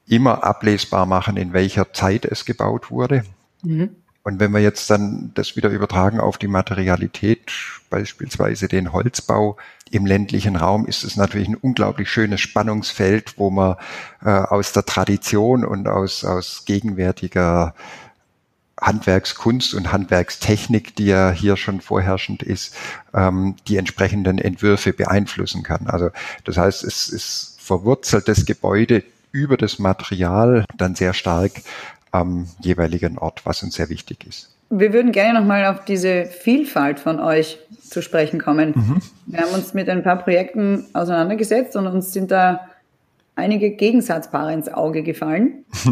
immer 0.06 0.44
ablesbar 0.44 1.06
machen, 1.06 1.36
in 1.36 1.52
welcher 1.52 1.92
Zeit 1.92 2.24
es 2.24 2.44
gebaut 2.44 2.90
wurde. 2.90 3.24
Mhm. 3.62 3.96
Und 4.28 4.40
wenn 4.40 4.52
wir 4.52 4.60
jetzt 4.60 4.90
dann 4.90 5.30
das 5.32 5.56
wieder 5.56 5.70
übertragen 5.70 6.20
auf 6.20 6.36
die 6.36 6.48
Materialität, 6.48 7.50
beispielsweise 7.88 8.68
den 8.68 8.92
Holzbau 8.92 9.56
im 9.90 10.04
ländlichen 10.04 10.54
Raum, 10.54 10.84
ist 10.84 11.02
es 11.02 11.16
natürlich 11.16 11.48
ein 11.48 11.54
unglaublich 11.54 12.10
schönes 12.10 12.42
Spannungsfeld, 12.42 13.38
wo 13.38 13.48
man 13.48 13.76
äh, 14.22 14.28
aus 14.28 14.74
der 14.74 14.84
Tradition 14.84 15.64
und 15.64 15.88
aus, 15.88 16.26
aus 16.26 16.66
gegenwärtiger 16.66 17.74
Handwerkskunst 18.78 19.72
und 19.72 19.92
Handwerkstechnik, 19.92 20.94
die 20.96 21.06
ja 21.06 21.30
hier 21.30 21.56
schon 21.56 21.80
vorherrschend 21.80 22.42
ist, 22.42 22.76
ähm, 23.14 23.56
die 23.66 23.78
entsprechenden 23.78 24.36
Entwürfe 24.36 24.92
beeinflussen 24.92 25.62
kann. 25.62 25.86
Also 25.86 26.10
das 26.44 26.58
heißt, 26.58 26.84
es 26.84 27.08
ist 27.08 27.56
verwurzelt 27.62 28.28
das 28.28 28.44
Gebäude 28.44 29.04
über 29.32 29.56
das 29.56 29.78
Material 29.78 30.66
dann 30.76 30.94
sehr 30.94 31.14
stark 31.14 31.52
am 32.10 32.48
jeweiligen 32.60 33.18
Ort, 33.18 33.44
was 33.44 33.62
uns 33.62 33.74
sehr 33.74 33.88
wichtig 33.88 34.26
ist. 34.26 34.54
Wir 34.70 34.92
würden 34.92 35.12
gerne 35.12 35.40
nochmal 35.40 35.64
auf 35.64 35.84
diese 35.84 36.26
Vielfalt 36.26 37.00
von 37.00 37.20
euch 37.20 37.58
zu 37.82 38.02
sprechen 38.02 38.38
kommen. 38.40 38.74
Mhm. 38.74 39.02
Wir 39.26 39.40
haben 39.40 39.54
uns 39.54 39.72
mit 39.72 39.88
ein 39.88 40.02
paar 40.02 40.18
Projekten 40.18 40.86
auseinandergesetzt 40.92 41.74
und 41.76 41.86
uns 41.86 42.12
sind 42.12 42.30
da 42.30 42.68
einige 43.34 43.70
Gegensatzpaare 43.70 44.52
ins 44.52 44.68
Auge 44.68 45.02
gefallen. 45.02 45.64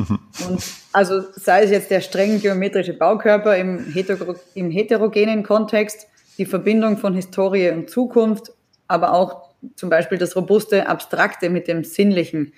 und 0.49 0.63
also 0.93 1.23
sei 1.37 1.63
es 1.63 1.71
jetzt 1.71 1.91
der 1.91 2.01
streng 2.01 2.41
geometrische 2.41 2.93
Baukörper 2.93 3.57
im, 3.57 3.79
hetero 3.93 4.35
im 4.55 4.71
heterogenen 4.71 5.43
Kontext, 5.43 6.09
die 6.37 6.45
Verbindung 6.45 6.99
von 6.99 7.15
Historie 7.15 7.71
und 7.71 7.89
Zukunft, 7.89 8.53
aber 8.89 9.15
auch 9.15 9.47
zum 9.75 9.89
Beispiel 9.89 10.19
das 10.19 10.37
robuste 10.37 10.87
Abstrakte 10.87 11.49
mit 11.49 11.67
dem 11.67 11.85
Sinnlichen. 11.85 12.53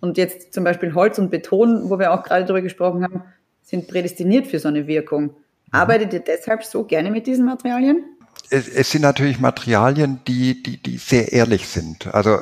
Und 0.00 0.16
jetzt 0.16 0.52
zum 0.52 0.64
Beispiel 0.64 0.94
Holz 0.94 1.18
und 1.18 1.30
Beton, 1.30 1.90
wo 1.90 1.98
wir 1.98 2.12
auch 2.12 2.22
gerade 2.22 2.44
darüber 2.44 2.62
gesprochen 2.62 3.02
haben, 3.02 3.22
sind 3.62 3.88
prädestiniert 3.88 4.46
für 4.46 4.58
so 4.58 4.68
eine 4.68 4.86
Wirkung. 4.86 5.22
Mhm. 5.24 5.32
Arbeitet 5.72 6.12
ihr 6.12 6.20
deshalb 6.20 6.64
so 6.64 6.84
gerne 6.84 7.10
mit 7.10 7.26
diesen 7.26 7.44
Materialien? 7.44 8.04
Es, 8.50 8.68
es 8.68 8.90
sind 8.90 9.02
natürlich 9.02 9.40
Materialien, 9.40 10.20
die, 10.26 10.62
die, 10.62 10.76
die 10.78 10.96
sehr 10.96 11.32
ehrlich 11.32 11.68
sind. 11.68 12.12
Also 12.14 12.38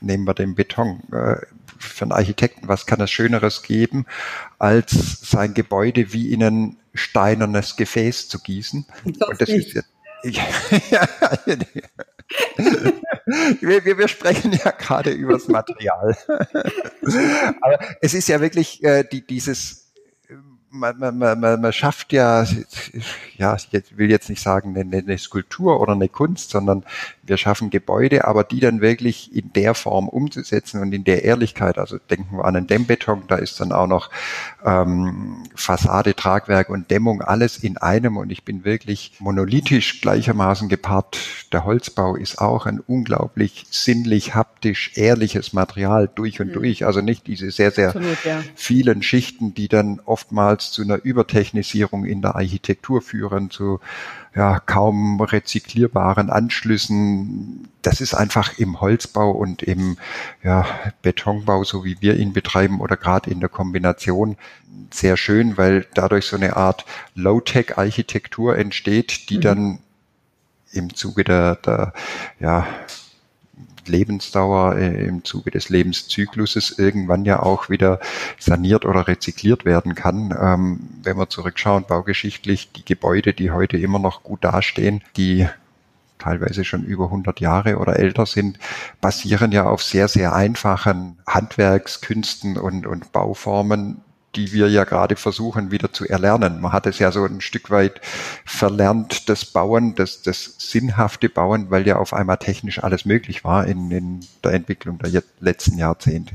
nehmen 0.00 0.24
wir 0.24 0.34
den 0.34 0.54
Beton. 0.54 1.00
Äh, 1.12 1.36
für 1.80 2.04
einen 2.04 2.12
Architekten, 2.12 2.68
was 2.68 2.86
kann 2.86 3.00
es 3.00 3.10
Schöneres 3.10 3.62
geben, 3.62 4.06
als 4.58 4.90
sein 5.22 5.54
Gebäude 5.54 6.12
wie 6.12 6.32
in 6.32 6.42
ein 6.42 6.76
steinernes 6.94 7.76
Gefäß 7.76 8.28
zu 8.28 8.38
gießen? 8.38 8.86
Und 9.04 9.40
das 9.40 9.48
ist 9.48 9.72
ja, 9.72 9.82
ja, 10.90 11.08
wir, 13.60 13.84
wir, 13.84 13.98
wir 13.98 14.08
sprechen 14.08 14.52
ja 14.52 14.70
gerade 14.72 15.10
über 15.10 15.34
das 15.34 15.48
Material. 15.48 16.16
Aber 17.60 17.78
es 18.00 18.14
ist 18.14 18.28
ja 18.28 18.40
wirklich 18.40 18.82
äh, 18.82 19.04
die, 19.04 19.26
dieses 19.26 19.79
man, 20.70 20.98
man, 20.98 21.18
man, 21.18 21.60
man 21.60 21.72
schafft 21.72 22.12
ja, 22.12 22.46
ja, 23.36 23.56
ich 23.56 23.98
will 23.98 24.10
jetzt 24.10 24.28
nicht 24.28 24.42
sagen 24.42 24.76
eine, 24.76 24.98
eine 24.98 25.18
Skulptur 25.18 25.80
oder 25.80 25.92
eine 25.92 26.08
Kunst, 26.08 26.50
sondern 26.50 26.84
wir 27.22 27.36
schaffen 27.36 27.70
Gebäude, 27.70 28.26
aber 28.26 28.44
die 28.44 28.60
dann 28.60 28.80
wirklich 28.80 29.34
in 29.34 29.52
der 29.52 29.74
Form 29.74 30.08
umzusetzen 30.08 30.80
und 30.80 30.92
in 30.92 31.04
der 31.04 31.24
Ehrlichkeit. 31.24 31.78
Also 31.78 31.98
denken 31.98 32.36
wir 32.36 32.44
an 32.44 32.56
einen 32.56 32.66
Dämmbeton, 32.66 33.24
da 33.28 33.36
ist 33.36 33.60
dann 33.60 33.72
auch 33.72 33.86
noch 33.86 34.10
ähm, 34.64 35.44
Fassade, 35.54 36.14
Tragwerk 36.14 36.68
und 36.68 36.90
Dämmung 36.90 37.22
alles 37.22 37.58
in 37.58 37.76
einem 37.76 38.16
und 38.16 38.30
ich 38.30 38.44
bin 38.44 38.64
wirklich 38.64 39.14
monolithisch 39.18 40.00
gleichermaßen 40.00 40.68
gepaart. 40.68 41.18
Der 41.52 41.64
Holzbau 41.64 42.16
ist 42.16 42.40
auch 42.40 42.66
ein 42.66 42.80
unglaublich 42.80 43.66
sinnlich, 43.70 44.34
haptisch, 44.34 44.92
ehrliches 44.96 45.52
Material 45.52 46.08
durch 46.12 46.40
und 46.40 46.48
mhm. 46.48 46.54
durch. 46.54 46.86
Also 46.86 47.00
nicht 47.00 47.26
diese 47.26 47.50
sehr, 47.50 47.70
sehr 47.70 47.88
Absolut, 47.88 48.24
ja. 48.24 48.42
vielen 48.54 49.02
Schichten, 49.02 49.54
die 49.54 49.68
dann 49.68 50.00
oftmals 50.60 50.70
zu 50.72 50.82
einer 50.82 51.02
Übertechnisierung 51.02 52.04
in 52.04 52.22
der 52.22 52.36
Architektur 52.36 53.00
führen, 53.00 53.50
zu 53.50 53.80
ja, 54.34 54.60
kaum 54.60 55.20
rezyklierbaren 55.20 56.30
Anschlüssen. 56.30 57.68
Das 57.82 58.00
ist 58.00 58.14
einfach 58.14 58.58
im 58.58 58.80
Holzbau 58.80 59.30
und 59.30 59.62
im 59.62 59.96
ja, 60.44 60.66
Betonbau, 61.02 61.64
so 61.64 61.84
wie 61.84 61.96
wir 62.00 62.16
ihn 62.16 62.32
betreiben, 62.32 62.80
oder 62.80 62.96
gerade 62.96 63.30
in 63.30 63.40
der 63.40 63.48
Kombination 63.48 64.36
sehr 64.92 65.16
schön, 65.16 65.56
weil 65.56 65.86
dadurch 65.94 66.26
so 66.26 66.36
eine 66.36 66.56
Art 66.56 66.84
Low-Tech-Architektur 67.14 68.56
entsteht, 68.56 69.30
die 69.30 69.38
mhm. 69.38 69.42
dann 69.42 69.78
im 70.72 70.94
Zuge 70.94 71.24
der, 71.24 71.56
der 71.56 71.92
ja, 72.38 72.66
Lebensdauer 73.90 74.76
äh, 74.76 75.04
im 75.06 75.24
Zuge 75.24 75.50
des 75.50 75.68
Lebenszykluses 75.68 76.78
irgendwann 76.78 77.24
ja 77.24 77.42
auch 77.42 77.68
wieder 77.68 78.00
saniert 78.38 78.84
oder 78.84 79.06
rezykliert 79.08 79.64
werden 79.64 79.94
kann. 79.94 80.34
Ähm, 80.40 80.80
wenn 81.02 81.18
wir 81.18 81.28
zurückschauen, 81.28 81.84
baugeschichtlich, 81.86 82.72
die 82.72 82.84
Gebäude, 82.84 83.34
die 83.34 83.50
heute 83.50 83.76
immer 83.76 83.98
noch 83.98 84.22
gut 84.22 84.44
dastehen, 84.44 85.02
die 85.16 85.48
teilweise 86.18 86.64
schon 86.64 86.84
über 86.84 87.06
100 87.06 87.40
Jahre 87.40 87.78
oder 87.78 87.98
älter 87.98 88.26
sind, 88.26 88.58
basieren 89.00 89.52
ja 89.52 89.64
auf 89.64 89.82
sehr, 89.82 90.06
sehr 90.06 90.34
einfachen 90.34 91.18
Handwerkskünsten 91.26 92.56
und, 92.56 92.86
und 92.86 93.12
Bauformen, 93.12 94.02
die 94.36 94.52
wir 94.52 94.68
ja 94.68 94.84
gerade 94.84 95.16
versuchen 95.16 95.70
wieder 95.70 95.92
zu 95.92 96.06
erlernen. 96.06 96.60
Man 96.60 96.72
hat 96.72 96.86
es 96.86 96.98
ja 96.98 97.10
so 97.10 97.24
ein 97.24 97.40
Stück 97.40 97.70
weit 97.70 98.00
verlernt, 98.44 99.28
das 99.28 99.44
Bauen, 99.44 99.94
das, 99.94 100.22
das 100.22 100.54
sinnhafte 100.58 101.28
Bauen, 101.28 101.70
weil 101.70 101.86
ja 101.86 101.96
auf 101.96 102.14
einmal 102.14 102.36
technisch 102.36 102.82
alles 102.82 103.04
möglich 103.04 103.44
war 103.44 103.66
in, 103.66 103.90
in 103.90 104.20
der 104.44 104.52
Entwicklung 104.52 104.98
der 104.98 105.22
letzten 105.40 105.78
Jahrzehnte. 105.78 106.34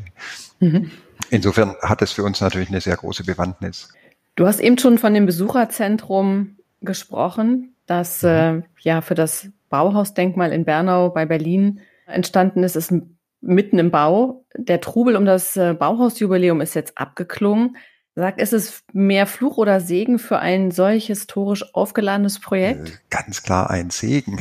Mhm. 0.59 0.91
Insofern 1.29 1.75
hat 1.81 2.01
es 2.01 2.11
für 2.11 2.23
uns 2.23 2.41
natürlich 2.41 2.69
eine 2.69 2.81
sehr 2.81 2.97
große 2.97 3.23
Bewandtnis. 3.23 3.89
Du 4.35 4.45
hast 4.45 4.59
eben 4.59 4.77
schon 4.77 4.97
von 4.97 5.13
dem 5.13 5.25
Besucherzentrum 5.25 6.57
gesprochen, 6.81 7.73
das 7.85 8.23
mhm. 8.23 8.29
äh, 8.29 8.61
ja 8.79 9.01
für 9.01 9.15
das 9.15 9.47
Bauhausdenkmal 9.69 10.51
in 10.51 10.65
Bernau 10.65 11.09
bei 11.09 11.25
Berlin 11.25 11.79
entstanden 12.05 12.63
ist. 12.63 12.75
Es 12.75 12.91
ist 12.91 13.01
mitten 13.45 13.79
im 13.79 13.91
Bau. 13.91 14.45
Der 14.55 14.81
Trubel 14.81 15.15
um 15.15 15.25
das 15.25 15.55
äh, 15.55 15.73
Bauhausjubiläum 15.73 16.61
ist 16.61 16.75
jetzt 16.75 16.97
abgeklungen. 16.97 17.77
Sag, 18.17 18.39
ist 18.39 18.53
es 18.53 18.83
mehr 18.93 19.27
Fluch 19.27 19.57
oder 19.57 19.81
Segen 19.81 20.19
für 20.19 20.39
ein 20.39 20.71
solch 20.71 21.07
historisch 21.07 21.65
aufgeladenes 21.75 22.39
Projekt? 22.39 22.89
Äh, 22.89 22.93
ganz 23.09 23.43
klar 23.43 23.69
ein 23.69 23.89
Segen. 23.89 24.39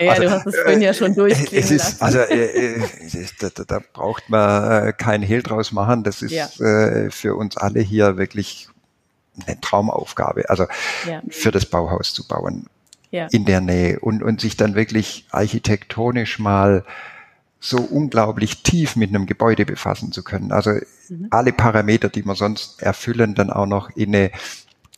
ja, 0.00 0.12
also, 0.12 0.22
du 0.22 0.30
hast 0.30 0.46
es 0.46 0.58
vorhin 0.58 0.80
ja 0.80 0.94
schon 0.94 1.14
durchklingen 1.14 1.64
es 1.64 1.70
ist, 1.70 2.00
lassen. 2.00 2.02
Also 2.02 2.18
äh, 2.20 2.80
da, 3.40 3.64
da, 3.64 3.80
braucht 3.92 4.30
man 4.30 4.96
kein 4.96 5.20
Hehl 5.20 5.42
draus 5.42 5.70
machen. 5.72 6.02
Das 6.02 6.22
ist 6.22 6.32
ja. 6.32 6.46
äh, 6.64 7.10
für 7.10 7.36
uns 7.36 7.58
alle 7.58 7.80
hier 7.80 8.16
wirklich 8.16 8.68
eine 9.46 9.60
Traumaufgabe. 9.60 10.48
Also 10.48 10.66
ja. 11.06 11.20
für 11.28 11.50
das 11.50 11.66
Bauhaus 11.66 12.14
zu 12.14 12.26
bauen 12.26 12.68
ja. 13.10 13.26
in 13.30 13.44
der 13.44 13.60
Nähe 13.60 14.00
und, 14.00 14.22
und 14.22 14.40
sich 14.40 14.56
dann 14.56 14.74
wirklich 14.74 15.26
architektonisch 15.30 16.38
mal 16.38 16.84
so 17.62 17.78
unglaublich 17.78 18.64
tief 18.64 18.96
mit 18.96 19.10
einem 19.10 19.24
Gebäude 19.24 19.64
befassen 19.64 20.10
zu 20.10 20.24
können. 20.24 20.50
Also 20.50 20.72
mhm. 21.08 21.28
alle 21.30 21.52
Parameter, 21.52 22.08
die 22.08 22.24
man 22.24 22.34
sonst 22.34 22.82
erfüllen, 22.82 23.34
dann 23.34 23.50
auch 23.50 23.66
noch 23.66 23.90
in 23.96 24.14
eine 24.14 24.32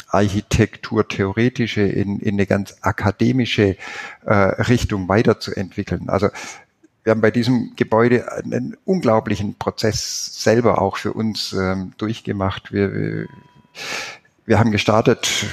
Architekturtheoretische 0.09 1.83
in, 1.83 2.21
in 2.21 2.37
eine 2.37 2.47
ganz 2.47 2.77
akademische 2.81 3.77
äh, 4.25 4.33
Richtung 4.35 5.09
weiterzuentwickeln. 5.09 6.09
Also 6.09 6.31
wir 7.03 7.11
haben 7.11 7.21
bei 7.21 7.31
diesem 7.31 7.77
Gebäude 7.77 8.33
einen 8.33 8.79
unglaublichen 8.87 9.57
Prozess 9.57 10.43
selber 10.43 10.81
auch 10.81 10.97
für 10.97 11.13
uns 11.13 11.53
ähm, 11.53 11.93
durchgemacht. 11.99 12.73
Wir, 12.73 12.95
wir 12.95 13.27
haben 14.53 14.71
gestartet, 14.71 15.47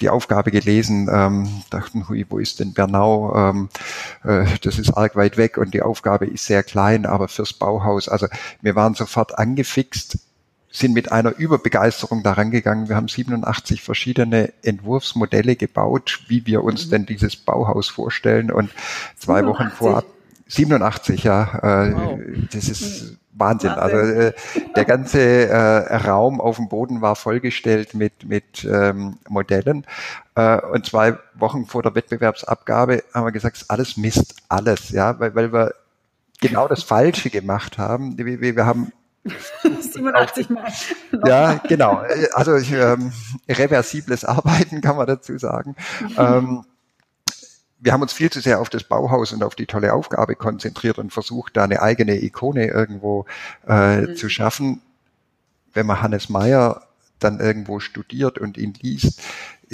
die 0.00 0.08
Aufgabe 0.08 0.50
gelesen, 0.50 1.08
ähm, 1.12 1.62
dachten, 1.70 2.08
hui, 2.08 2.26
wo 2.28 2.38
ist 2.38 2.58
denn 2.58 2.72
Bernau? 2.72 3.34
Ähm, 3.36 3.68
äh, 4.24 4.46
das 4.62 4.78
ist 4.78 4.90
arg 4.90 5.14
weit 5.14 5.36
weg 5.36 5.56
und 5.56 5.72
die 5.72 5.82
Aufgabe 5.82 6.26
ist 6.26 6.46
sehr 6.46 6.64
klein, 6.64 7.06
aber 7.06 7.28
fürs 7.28 7.52
Bauhaus. 7.52 8.08
Also 8.08 8.26
wir 8.60 8.74
waren 8.74 8.94
sofort 8.94 9.38
angefixt, 9.38 10.18
sind 10.70 10.92
mit 10.92 11.12
einer 11.12 11.36
Überbegeisterung 11.36 12.24
daran 12.24 12.50
gegangen. 12.50 12.88
Wir 12.88 12.96
haben 12.96 13.06
87 13.06 13.80
verschiedene 13.82 14.52
Entwurfsmodelle 14.62 15.54
gebaut, 15.54 16.24
wie 16.26 16.44
wir 16.46 16.64
uns 16.64 16.86
mhm. 16.86 16.90
denn 16.90 17.06
dieses 17.06 17.36
Bauhaus 17.36 17.88
vorstellen. 17.88 18.50
Und 18.50 18.70
zwei 19.16 19.42
87. 19.42 19.46
Wochen 19.46 19.70
vorab 19.70 20.13
87, 20.54 21.24
ja, 21.24 21.58
äh, 21.62 21.92
wow. 21.94 22.18
das 22.52 22.68
ist 22.68 23.16
Wahnsinn. 23.34 23.70
Also 23.70 23.96
äh, 23.96 24.32
der 24.76 24.84
ganze 24.84 25.48
äh, 25.48 25.96
Raum 25.96 26.40
auf 26.40 26.56
dem 26.56 26.68
Boden 26.68 27.00
war 27.00 27.16
vollgestellt 27.16 27.94
mit, 27.94 28.24
mit 28.24 28.64
ähm, 28.64 29.18
Modellen. 29.28 29.86
Äh, 30.34 30.60
und 30.60 30.86
zwei 30.86 31.18
Wochen 31.34 31.66
vor 31.66 31.82
der 31.82 31.94
Wettbewerbsabgabe 31.94 33.02
haben 33.12 33.26
wir 33.26 33.32
gesagt, 33.32 33.64
alles 33.68 33.96
Mist, 33.96 34.36
alles, 34.48 34.90
ja, 34.90 35.18
weil, 35.18 35.34
weil 35.34 35.52
wir 35.52 35.74
genau 36.40 36.68
das 36.68 36.82
Falsche 36.82 37.30
gemacht 37.30 37.78
haben. 37.78 38.16
Wir, 38.16 38.40
wir 38.40 38.66
haben 38.66 38.92
87 39.80 40.50
Mal. 40.50 40.70
ja, 41.26 41.60
genau. 41.66 42.02
Also 42.34 42.56
ähm, 42.56 43.12
reversibles 43.48 44.24
Arbeiten 44.24 44.80
kann 44.80 44.96
man 44.96 45.06
dazu 45.06 45.38
sagen. 45.38 45.74
ähm, 46.18 46.64
wir 47.84 47.92
haben 47.92 48.00
uns 48.00 48.14
viel 48.14 48.30
zu 48.30 48.40
sehr 48.40 48.60
auf 48.60 48.70
das 48.70 48.82
Bauhaus 48.84 49.32
und 49.34 49.44
auf 49.44 49.54
die 49.54 49.66
tolle 49.66 49.92
Aufgabe 49.92 50.36
konzentriert 50.36 50.98
und 50.98 51.12
versucht, 51.12 51.54
da 51.56 51.64
eine 51.64 51.82
eigene 51.82 52.22
Ikone 52.22 52.66
irgendwo 52.68 53.26
äh, 53.68 54.00
mhm. 54.00 54.16
zu 54.16 54.30
schaffen. 54.30 54.80
Wenn 55.74 55.84
man 55.84 56.00
Hannes 56.00 56.30
Meyer 56.30 56.88
dann 57.18 57.40
irgendwo 57.40 57.80
studiert 57.80 58.38
und 58.38 58.56
ihn 58.56 58.72
liest, 58.80 59.20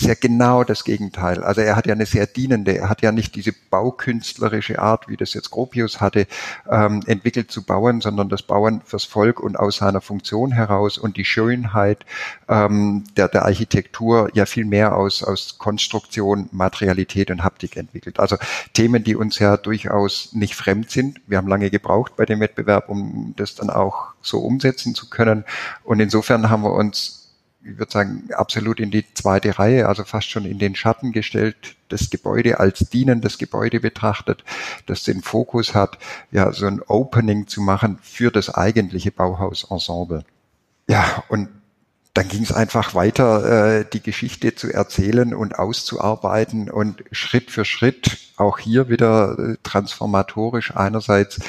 ist 0.01 0.07
ja 0.07 0.15
genau 0.15 0.65
das 0.65 0.85
Gegenteil. 0.85 1.45
Also 1.45 1.61
er 1.61 1.77
hat 1.77 1.87
ja 1.87 1.93
eine 1.93 2.07
sehr 2.07 2.27
dienende, 2.27 2.77
er 2.77 2.89
hat 2.89 3.03
ja 3.03 3.13
nicht 3.13 3.35
diese 3.35 3.53
baukünstlerische 3.53 4.79
Art, 4.79 5.09
wie 5.09 5.17
das 5.19 5.35
jetzt 5.35 5.51
Gropius 5.51 6.01
hatte, 6.01 6.27
ähm, 6.71 7.03
entwickelt 7.07 7.51
zu 7.51 7.63
bauen, 7.63 8.01
sondern 8.01 8.31
das 8.31 8.43
Bauen 8.43 8.81
fürs 8.85 9.05
Volk 9.05 9.41
und 9.41 9.59
aus 9.59 9.77
seiner 9.77 10.01
Funktion 10.01 10.53
heraus 10.53 10.97
und 10.97 11.19
die 11.19 11.27
Schönheit 11.27 12.07
ähm, 12.49 13.05
der, 13.17 13.29
der 13.29 13.45
Architektur 13.45 14.31
ja 14.33 14.47
viel 14.47 14.65
mehr 14.65 14.97
aus, 14.97 15.23
aus 15.23 15.59
Konstruktion, 15.59 16.49
Materialität 16.51 17.31
und 17.31 17.45
Haptik 17.45 17.77
entwickelt. 17.77 18.21
Also 18.21 18.37
Themen, 18.73 19.05
die 19.05 19.17
uns 19.17 19.39
ja 19.39 19.59
durchaus 19.59 20.33
nicht 20.33 20.55
fremd 20.55 20.91
sind. 20.91 21.21
Wir 21.27 21.37
haben 21.37 21.49
lange 21.49 21.69
gebraucht 21.69 22.17
bei 22.17 22.25
dem 22.25 22.41
Wettbewerb, 22.41 22.89
um 22.89 23.35
das 23.37 23.55
dann 23.55 23.69
auch 23.69 24.15
so 24.23 24.39
umsetzen 24.39 24.95
zu 24.95 25.11
können. 25.11 25.45
Und 25.85 26.01
insofern 26.01 26.49
haben 26.49 26.63
wir 26.63 26.73
uns 26.73 27.20
ich 27.63 27.79
würde 27.79 27.93
sagen, 27.93 28.29
absolut 28.33 28.81
in 28.81 28.91
die 28.91 29.05
zweite 29.15 29.59
Reihe, 29.59 29.87
also 29.87 30.05
fast 30.05 30.31
schon 30.31 30.45
in 30.45 30.59
den 30.59 30.75
Schatten 30.75 31.13
gestellt, 31.13 31.77
das 31.89 32.11
Gebäude 32.11 32.59
als 32.59 32.79
dienendes 32.91 33.39
Gebäude 33.39 33.81
betrachtet, 33.81 34.45
das 34.87 35.05
den 35.05 35.23
Fokus 35.23 35.75
hat, 35.75 35.99
ja, 36.31 36.53
so 36.53 36.67
ein 36.67 36.81
Opening 36.81 37.47
zu 37.47 37.61
machen 37.61 37.99
für 38.03 38.31
das 38.31 38.55
eigentliche 38.55 39.11
Bauhausensemble. 39.11 40.25
Ja, 40.89 41.23
und 41.29 41.49
dann 42.15 42.29
ging 42.29 42.43
es 42.43 42.53
einfach 42.53 42.95
weiter, 42.95 43.79
äh, 43.79 43.85
die 43.93 44.03
Geschichte 44.03 44.55
zu 44.55 44.73
erzählen 44.73 45.33
und 45.33 45.59
auszuarbeiten 45.59 46.69
und 46.69 47.05
Schritt 47.13 47.51
für 47.51 47.65
Schritt 47.65 48.19
auch 48.37 48.59
hier 48.59 48.89
wieder 48.89 49.39
äh, 49.39 49.57
transformatorisch 49.63 50.75
einerseits 50.75 51.41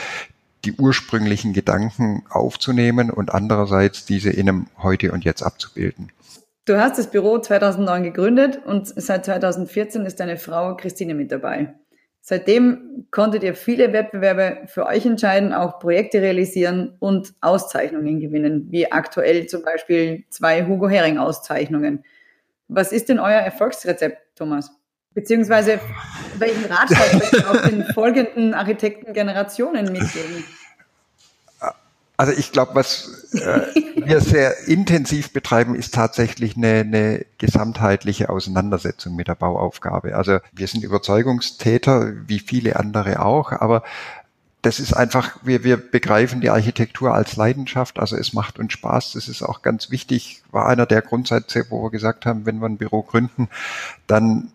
die 0.66 0.74
ursprünglichen 0.74 1.54
Gedanken 1.54 2.24
aufzunehmen 2.30 3.10
und 3.10 3.34
andererseits 3.34 4.06
diese 4.06 4.30
in 4.30 4.50
einem 4.50 4.68
Heute 4.78 5.12
und 5.12 5.24
Jetzt 5.24 5.42
abzubilden. 5.42 6.12
Du 6.66 6.78
hast 6.80 6.98
das 6.98 7.10
Büro 7.10 7.40
2009 7.40 8.04
gegründet 8.04 8.62
und 8.66 8.88
seit 8.88 9.26
2014 9.26 10.06
ist 10.06 10.20
deine 10.20 10.38
Frau 10.38 10.76
Christine 10.76 11.16
mit 11.16 11.32
dabei. 11.32 11.74
Seitdem 12.24 13.08
konntet 13.10 13.42
ihr 13.42 13.56
viele 13.56 13.94
Wettbewerbe 13.94 14.68
für 14.68 14.86
euch 14.86 15.06
entscheiden, 15.08 15.54
auch 15.54 15.80
Projekte 15.80 16.22
realisieren 16.22 16.96
und 17.00 17.34
Auszeichnungen 17.42 18.20
gewinnen, 18.20 18.68
wie 18.70 18.92
aktuell 18.92 19.48
zum 19.48 19.64
Beispiel 19.64 20.26
zwei 20.30 20.68
Hugo 20.68 20.88
Hering 20.88 21.18
Auszeichnungen. 21.18 22.04
Was 22.68 22.92
ist 22.92 23.10
denn 23.10 23.20
euer 23.20 23.42
Erfolgsrezept, 23.42 24.20
Thomas? 24.36 24.72
Beziehungsweise 25.14 25.80
welchen 26.38 26.66
Ratschlag 26.66 27.14
möchtest 27.14 27.44
du 27.44 27.50
auch 27.50 27.62
den 27.68 27.86
folgenden 27.94 28.54
Architektengenerationen 28.54 29.92
mitgeben? 29.92 30.44
Also 32.22 32.34
ich 32.34 32.52
glaube, 32.52 32.76
was 32.76 33.34
äh, 33.34 33.62
wir 33.96 34.22
sehr 34.22 34.68
intensiv 34.68 35.34
betreiben, 35.34 35.74
ist 35.74 35.96
tatsächlich 35.96 36.56
eine, 36.56 36.82
eine 36.82 37.26
gesamtheitliche 37.40 38.30
Auseinandersetzung 38.30 39.16
mit 39.16 39.28
der 39.28 39.34
Bauaufgabe. 39.34 40.16
Also 40.16 40.38
wir 40.52 40.68
sind 40.68 40.84
Überzeugungstäter, 40.84 42.14
wie 42.28 42.38
viele 42.38 42.76
andere 42.76 43.26
auch, 43.26 43.52
aber 43.54 43.82
das 44.62 44.80
ist 44.80 44.94
einfach, 44.94 45.40
wir, 45.42 45.64
wir 45.64 45.78
begreifen 45.78 46.42
die 46.42 46.52
Architektur 46.52 47.12
als 47.16 47.36
Leidenschaft, 47.36 47.98
also 47.98 48.16
es 48.16 48.34
macht 48.34 48.60
uns 48.60 48.74
Spaß, 48.74 49.14
das 49.14 49.28
ist 49.28 49.42
auch 49.42 49.64
ganz 49.64 49.90
wichtig, 49.90 50.44
war 50.52 50.68
einer 50.68 50.86
der 50.86 51.02
Grundsätze, 51.02 51.66
wo 51.70 51.82
wir 51.82 51.90
gesagt 51.90 52.28
haben, 52.28 52.46
wenn 52.46 52.60
wir 52.60 52.68
ein 52.68 52.78
Büro 52.78 53.02
gründen, 53.02 53.50
dann 54.06 54.52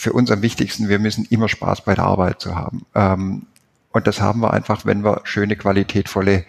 für 0.00 0.12
uns 0.14 0.30
am 0.30 0.40
wichtigsten, 0.40 0.88
wir 0.88 0.98
müssen 0.98 1.26
immer 1.28 1.48
Spaß 1.48 1.84
bei 1.84 1.94
der 1.94 2.04
Arbeit 2.04 2.40
zu 2.40 2.56
haben. 2.56 2.86
Ähm, 2.94 3.46
und 3.92 4.06
das 4.06 4.20
haben 4.20 4.40
wir 4.40 4.52
einfach, 4.54 4.86
wenn 4.86 5.04
wir 5.04 5.20
schöne, 5.24 5.56
qualitätvolle 5.56 6.44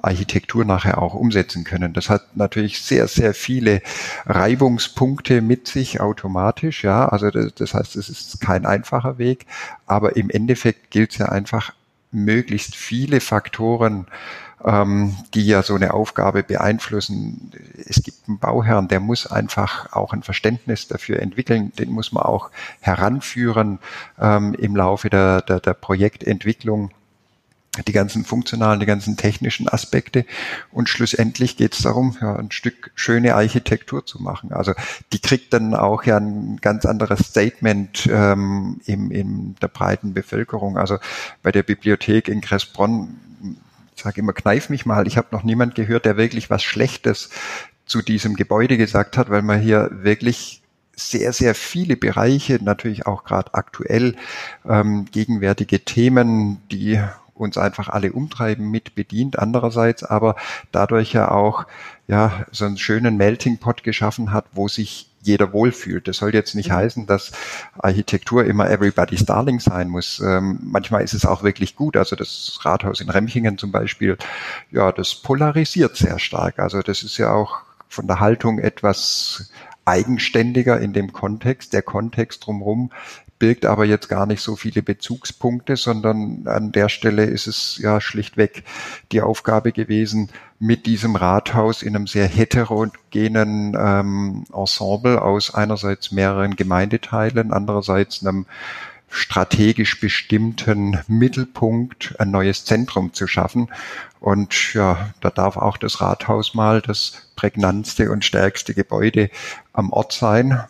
Architektur 0.00 0.64
nachher 0.64 1.02
auch 1.02 1.14
umsetzen 1.14 1.64
können. 1.64 1.92
Das 1.92 2.08
hat 2.08 2.36
natürlich 2.36 2.80
sehr, 2.82 3.08
sehr 3.08 3.34
viele 3.34 3.82
Reibungspunkte 4.26 5.40
mit 5.42 5.68
sich 5.68 6.00
automatisch, 6.00 6.84
ja. 6.84 7.08
Also 7.08 7.30
das, 7.30 7.54
das 7.54 7.74
heißt, 7.74 7.96
es 7.96 8.08
ist 8.08 8.40
kein 8.40 8.66
einfacher 8.66 9.18
Weg, 9.18 9.46
aber 9.86 10.16
im 10.16 10.30
Endeffekt 10.30 10.90
gilt 10.90 11.12
es 11.12 11.18
ja 11.18 11.26
einfach, 11.26 11.72
möglichst 12.12 12.76
viele 12.76 13.20
Faktoren 13.20 14.06
ähm, 14.64 15.16
die 15.34 15.46
ja 15.46 15.62
so 15.62 15.74
eine 15.74 15.94
Aufgabe 15.94 16.42
beeinflussen. 16.42 17.52
Es 17.86 18.02
gibt 18.02 18.28
einen 18.28 18.38
Bauherrn, 18.38 18.88
der 18.88 19.00
muss 19.00 19.26
einfach 19.26 19.92
auch 19.92 20.12
ein 20.12 20.22
Verständnis 20.22 20.88
dafür 20.88 21.20
entwickeln, 21.20 21.72
den 21.78 21.90
muss 21.90 22.12
man 22.12 22.24
auch 22.24 22.50
heranführen 22.80 23.78
ähm, 24.20 24.54
im 24.54 24.76
Laufe 24.76 25.10
der, 25.10 25.42
der, 25.42 25.60
der 25.60 25.74
Projektentwicklung 25.74 26.90
die 27.86 27.92
ganzen 27.92 28.24
funktionalen, 28.24 28.80
die 28.80 28.86
ganzen 28.86 29.16
technischen 29.16 29.66
Aspekte. 29.66 30.26
Und 30.72 30.90
schlussendlich 30.90 31.56
geht 31.56 31.72
es 31.72 31.80
darum, 31.80 32.14
ja, 32.20 32.36
ein 32.36 32.50
Stück 32.50 32.90
schöne 32.94 33.34
Architektur 33.34 34.04
zu 34.04 34.22
machen. 34.22 34.52
Also 34.52 34.74
die 35.12 35.20
kriegt 35.20 35.54
dann 35.54 35.74
auch 35.74 36.04
ja 36.04 36.18
ein 36.18 36.58
ganz 36.60 36.84
anderes 36.84 37.20
Statement 37.20 38.06
ähm, 38.12 38.80
im, 38.84 39.10
in 39.10 39.56
der 39.62 39.68
breiten 39.68 40.12
Bevölkerung. 40.12 40.76
Also 40.76 40.98
bei 41.42 41.50
der 41.50 41.62
Bibliothek 41.62 42.28
in 42.28 42.42
Kressbronn 42.42 43.18
sage 43.94 44.20
immer, 44.20 44.32
kneif 44.32 44.68
mich 44.68 44.86
mal. 44.86 45.06
Ich 45.06 45.16
habe 45.16 45.28
noch 45.32 45.42
niemand 45.42 45.74
gehört, 45.74 46.04
der 46.04 46.16
wirklich 46.16 46.50
was 46.50 46.62
Schlechtes 46.62 47.30
zu 47.86 48.02
diesem 48.02 48.36
Gebäude 48.36 48.76
gesagt 48.76 49.16
hat, 49.18 49.30
weil 49.30 49.42
man 49.42 49.60
hier 49.60 49.90
wirklich 49.92 50.62
sehr, 50.94 51.32
sehr 51.32 51.54
viele 51.54 51.96
Bereiche, 51.96 52.58
natürlich 52.62 53.06
auch 53.06 53.24
gerade 53.24 53.54
aktuell 53.54 54.14
ähm, 54.68 55.06
gegenwärtige 55.10 55.80
Themen, 55.80 56.60
die 56.70 57.00
uns 57.34 57.58
einfach 57.58 57.88
alle 57.88 58.12
umtreiben, 58.12 58.70
mit 58.70 58.94
bedient. 58.94 59.38
Andererseits 59.38 60.04
aber 60.04 60.36
dadurch 60.70 61.12
ja 61.12 61.30
auch 61.30 61.66
ja 62.06 62.44
so 62.50 62.64
einen 62.64 62.78
schönen 62.78 63.16
Melting 63.16 63.58
Pot 63.58 63.82
geschaffen 63.82 64.32
hat, 64.32 64.44
wo 64.52 64.68
sich 64.68 65.08
jeder 65.22 65.52
wohlfühlt. 65.52 66.08
Das 66.08 66.16
soll 66.18 66.34
jetzt 66.34 66.54
nicht 66.54 66.70
mhm. 66.70 66.74
heißen, 66.74 67.06
dass 67.06 67.32
Architektur 67.78 68.44
immer 68.44 68.68
everybody's 68.68 69.24
darling 69.24 69.60
sein 69.60 69.88
muss. 69.88 70.20
Ähm, 70.20 70.58
manchmal 70.62 71.02
ist 71.02 71.14
es 71.14 71.24
auch 71.24 71.42
wirklich 71.42 71.76
gut. 71.76 71.96
Also 71.96 72.16
das 72.16 72.58
Rathaus 72.62 73.00
in 73.00 73.08
Remchingen 73.08 73.56
zum 73.56 73.70
Beispiel, 73.70 74.18
ja, 74.70 74.90
das 74.92 75.14
polarisiert 75.14 75.96
sehr 75.96 76.18
stark. 76.18 76.58
Also 76.58 76.82
das 76.82 77.02
ist 77.02 77.18
ja 77.18 77.32
auch 77.32 77.60
von 77.88 78.06
der 78.06 78.20
Haltung 78.20 78.58
etwas 78.58 79.52
eigenständiger 79.84 80.80
in 80.80 80.92
dem 80.92 81.12
Kontext. 81.12 81.72
Der 81.72 81.82
Kontext 81.82 82.46
drumherum 82.46 82.90
birgt 83.42 83.66
aber 83.66 83.84
jetzt 83.84 84.08
gar 84.08 84.24
nicht 84.24 84.40
so 84.40 84.54
viele 84.54 84.82
Bezugspunkte, 84.82 85.74
sondern 85.74 86.46
an 86.46 86.70
der 86.70 86.88
Stelle 86.88 87.24
ist 87.24 87.48
es 87.48 87.76
ja 87.82 88.00
schlichtweg 88.00 88.62
die 89.10 89.20
Aufgabe 89.20 89.72
gewesen, 89.72 90.28
mit 90.60 90.86
diesem 90.86 91.16
Rathaus 91.16 91.82
in 91.82 91.96
einem 91.96 92.06
sehr 92.06 92.28
heterogenen 92.28 93.76
ähm, 93.76 94.44
Ensemble 94.54 95.20
aus 95.20 95.52
einerseits 95.52 96.12
mehreren 96.12 96.54
Gemeindeteilen, 96.54 97.52
andererseits 97.52 98.24
einem 98.24 98.46
strategisch 99.08 99.98
bestimmten 99.98 101.00
Mittelpunkt 101.08 102.14
ein 102.20 102.30
neues 102.30 102.64
Zentrum 102.64 103.12
zu 103.12 103.26
schaffen. 103.26 103.70
Und 104.20 104.72
ja, 104.74 105.10
da 105.20 105.30
darf 105.30 105.56
auch 105.56 105.78
das 105.78 106.00
Rathaus 106.00 106.54
mal 106.54 106.80
das 106.80 107.26
prägnantste 107.34 108.12
und 108.12 108.24
stärkste 108.24 108.72
Gebäude 108.72 109.30
am 109.72 109.90
Ort 109.90 110.12
sein. 110.12 110.62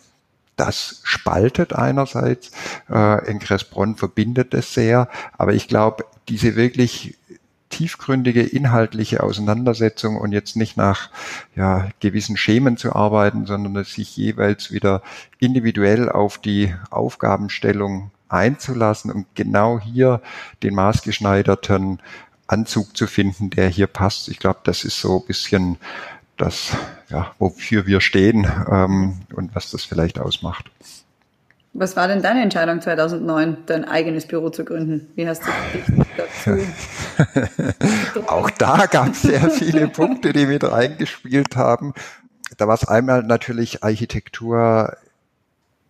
Das 0.55 1.01
spaltet 1.03 1.73
einerseits, 1.73 2.51
äh, 2.89 3.29
in 3.29 3.39
Cressbronn 3.39 3.95
verbindet 3.95 4.53
es 4.53 4.73
sehr, 4.73 5.09
aber 5.37 5.53
ich 5.53 5.67
glaube, 5.67 6.05
diese 6.29 6.55
wirklich 6.55 7.17
tiefgründige 7.73 8.43
inhaltliche 8.43 9.23
Auseinandersetzung 9.23 10.17
und 10.17 10.31
jetzt 10.31 10.55
nicht 10.55 10.77
nach 10.77 11.09
ja, 11.55 11.89
gewissen 11.99 12.37
Schemen 12.37 12.77
zu 12.77 12.93
arbeiten, 12.93 13.47
sondern 13.47 13.83
sich 13.83 14.15
jeweils 14.15 14.71
wieder 14.71 15.01
individuell 15.39 16.07
auf 16.07 16.37
die 16.37 16.75
Aufgabenstellung 16.91 18.11
einzulassen 18.29 19.11
und 19.11 19.25
genau 19.33 19.79
hier 19.79 20.21
den 20.61 20.75
maßgeschneiderten 20.75 21.99
Anzug 22.45 22.95
zu 22.95 23.07
finden, 23.07 23.49
der 23.49 23.69
hier 23.69 23.87
passt. 23.87 24.27
Ich 24.29 24.37
glaube, 24.37 24.59
das 24.63 24.83
ist 24.83 24.99
so 24.99 25.19
ein 25.19 25.25
bisschen 25.25 25.77
das, 26.43 26.75
ja, 27.09 27.31
wofür 27.39 27.85
wir 27.85 28.01
stehen 28.01 28.45
ähm, 28.69 29.21
und 29.33 29.55
was 29.55 29.71
das 29.71 29.85
vielleicht 29.85 30.19
ausmacht. 30.19 30.69
Was 31.75 31.95
war 31.95 32.07
denn 32.07 32.21
deine 32.21 32.43
Entscheidung 32.43 32.81
2009, 32.81 33.57
dein 33.65 33.85
eigenes 33.85 34.27
Büro 34.27 34.49
zu 34.51 34.63
gründen? 34.63 35.07
Wie 35.15 35.27
hast 35.27 35.41
du 35.43 35.49
dich 35.73 36.07
dazu? 36.17 36.61
Auch 38.27 38.49
da 38.51 38.85
gab 38.85 39.09
es 39.09 39.23
sehr 39.23 39.49
viele 39.49 39.87
Punkte, 39.89 40.33
die 40.33 40.45
mit 40.45 40.63
reingespielt 40.63 41.55
haben. 41.55 41.93
Da 42.57 42.67
war 42.67 42.75
es 42.75 42.87
einmal 42.87 43.23
natürlich 43.23 43.83
Architektur 43.83 44.95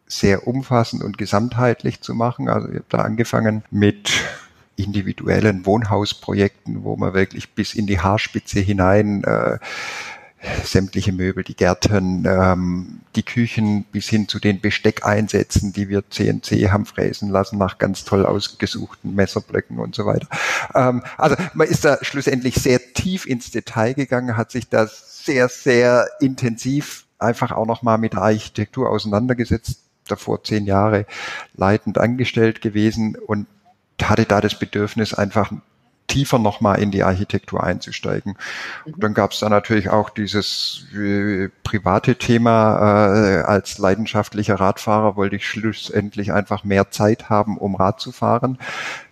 sehr 0.08 0.48
umfassend 0.48 1.04
und 1.04 1.18
gesamtheitlich 1.18 2.00
zu 2.00 2.14
machen. 2.14 2.48
Also 2.48 2.70
ich 2.70 2.76
habe 2.76 2.86
da 2.90 3.00
angefangen 3.00 3.64
mit 3.70 4.12
individuellen 4.78 5.66
Wohnhausprojekten, 5.66 6.84
wo 6.84 6.96
man 6.96 7.14
wirklich 7.14 7.54
bis 7.54 7.74
in 7.74 7.88
die 7.88 8.00
Haarspitze 8.00 8.60
hinein 8.60 9.24
äh, 9.26 9.58
sämtliche 10.64 11.12
Möbel, 11.12 11.44
die 11.44 11.56
Gärten, 11.56 12.26
ähm, 12.28 13.00
die 13.16 13.24
Küchen 13.24 13.84
bis 13.86 14.10
hin 14.10 14.28
zu 14.28 14.40
den 14.40 14.60
Besteckeinsätzen, 14.60 15.74
die 15.74 15.90
wir 15.90 16.10
CNC 16.10 16.72
haben 16.72 16.86
fräsen 16.86 17.30
lassen 17.30 17.58
nach 17.58 17.78
ganz 17.78 18.04
toll 18.04 18.26
ausgesuchten 18.26 19.16
Messerblöcken 19.16 19.80
und 19.80 19.96
so 19.96 20.06
weiter. 20.06 20.28
Ähm, 20.76 21.04
also 21.18 21.36
man 21.54 21.68
ist 21.68 21.86
da 21.86 21.98
schlussendlich 22.02 22.56
sehr 22.56 22.94
tief 22.94 23.26
ins 23.26 23.52
Detail 23.52 23.94
gegangen, 23.94 24.38
hat 24.38 24.52
sich 24.52 24.70
da 24.70 24.88
sehr, 24.88 25.48
sehr 25.50 26.08
intensiv 26.20 27.06
einfach 27.20 27.52
auch 27.52 27.66
nochmal 27.66 27.98
mit 27.98 28.14
der 28.14 28.24
Architektur 28.24 28.90
auseinandergesetzt, 28.90 29.80
davor 30.08 30.44
zehn 30.44 30.66
Jahre 30.66 31.06
leitend 31.56 31.98
angestellt 31.98 32.62
gewesen 32.62 33.16
und 33.16 33.48
hatte 34.02 34.26
da 34.26 34.42
das 34.42 34.60
Bedürfnis, 34.60 35.14
einfach 35.14 35.52
tiefer 36.08 36.40
nochmal 36.40 36.80
in 36.80 36.92
die 36.92 37.04
Architektur 37.04 37.64
einzusteigen. 37.64 38.38
Und 38.86 39.04
dann 39.04 39.14
gab 39.14 39.32
es 39.32 39.40
da 39.40 39.50
natürlich 39.50 39.90
auch 39.90 40.10
dieses 40.10 40.86
äh, 40.94 41.50
private 41.64 42.16
Thema. 42.16 43.16
Äh, 43.16 43.38
als 43.44 43.78
leidenschaftlicher 43.78 44.56
Radfahrer 44.56 45.16
wollte 45.16 45.38
ich 45.38 45.48
schlussendlich 45.48 46.32
einfach 46.34 46.64
mehr 46.64 46.92
Zeit 46.92 47.30
haben, 47.30 47.58
um 47.58 47.76
Rad 47.76 48.00
zu 48.00 48.12
fahren. 48.12 48.58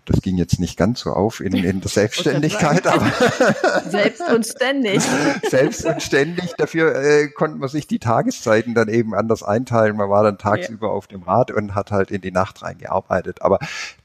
Das 0.06 0.22
ging 0.22 0.36
jetzt 0.36 0.60
nicht 0.60 0.78
ganz 0.78 1.02
so 1.02 1.12
auf 1.12 1.40
in, 1.40 1.54
in 1.54 1.80
der 1.80 1.90
Selbstständigkeit, 1.90 2.86
aber 2.88 3.12
selbst 3.90 4.22
und 4.22 4.46
ständig. 4.46 5.02
selbst 5.50 5.86
und 5.86 6.02
ständig. 6.02 6.54
Dafür 6.58 6.96
äh, 6.96 7.28
konnte 7.30 7.58
man 7.58 7.70
sich 7.70 7.88
die 7.88 8.00
Tageszeiten 8.00 8.74
dann 8.74 8.90
eben 8.90 9.14
anders 9.14 9.44
einteilen. 9.44 9.96
Man 9.96 10.10
war 10.10 10.24
dann 10.24 10.38
tagsüber 10.38 10.88
ja. 10.88 10.94
auf 10.94 11.08
dem 11.08 11.24
Rad 11.24 11.52
und 11.52 11.76
hat 11.76 11.92
halt 11.92 12.12
in 12.12 12.22
die 12.22 12.32
Nacht 12.32 12.62
reingearbeitet. 12.62 13.42
Aber 13.42 13.60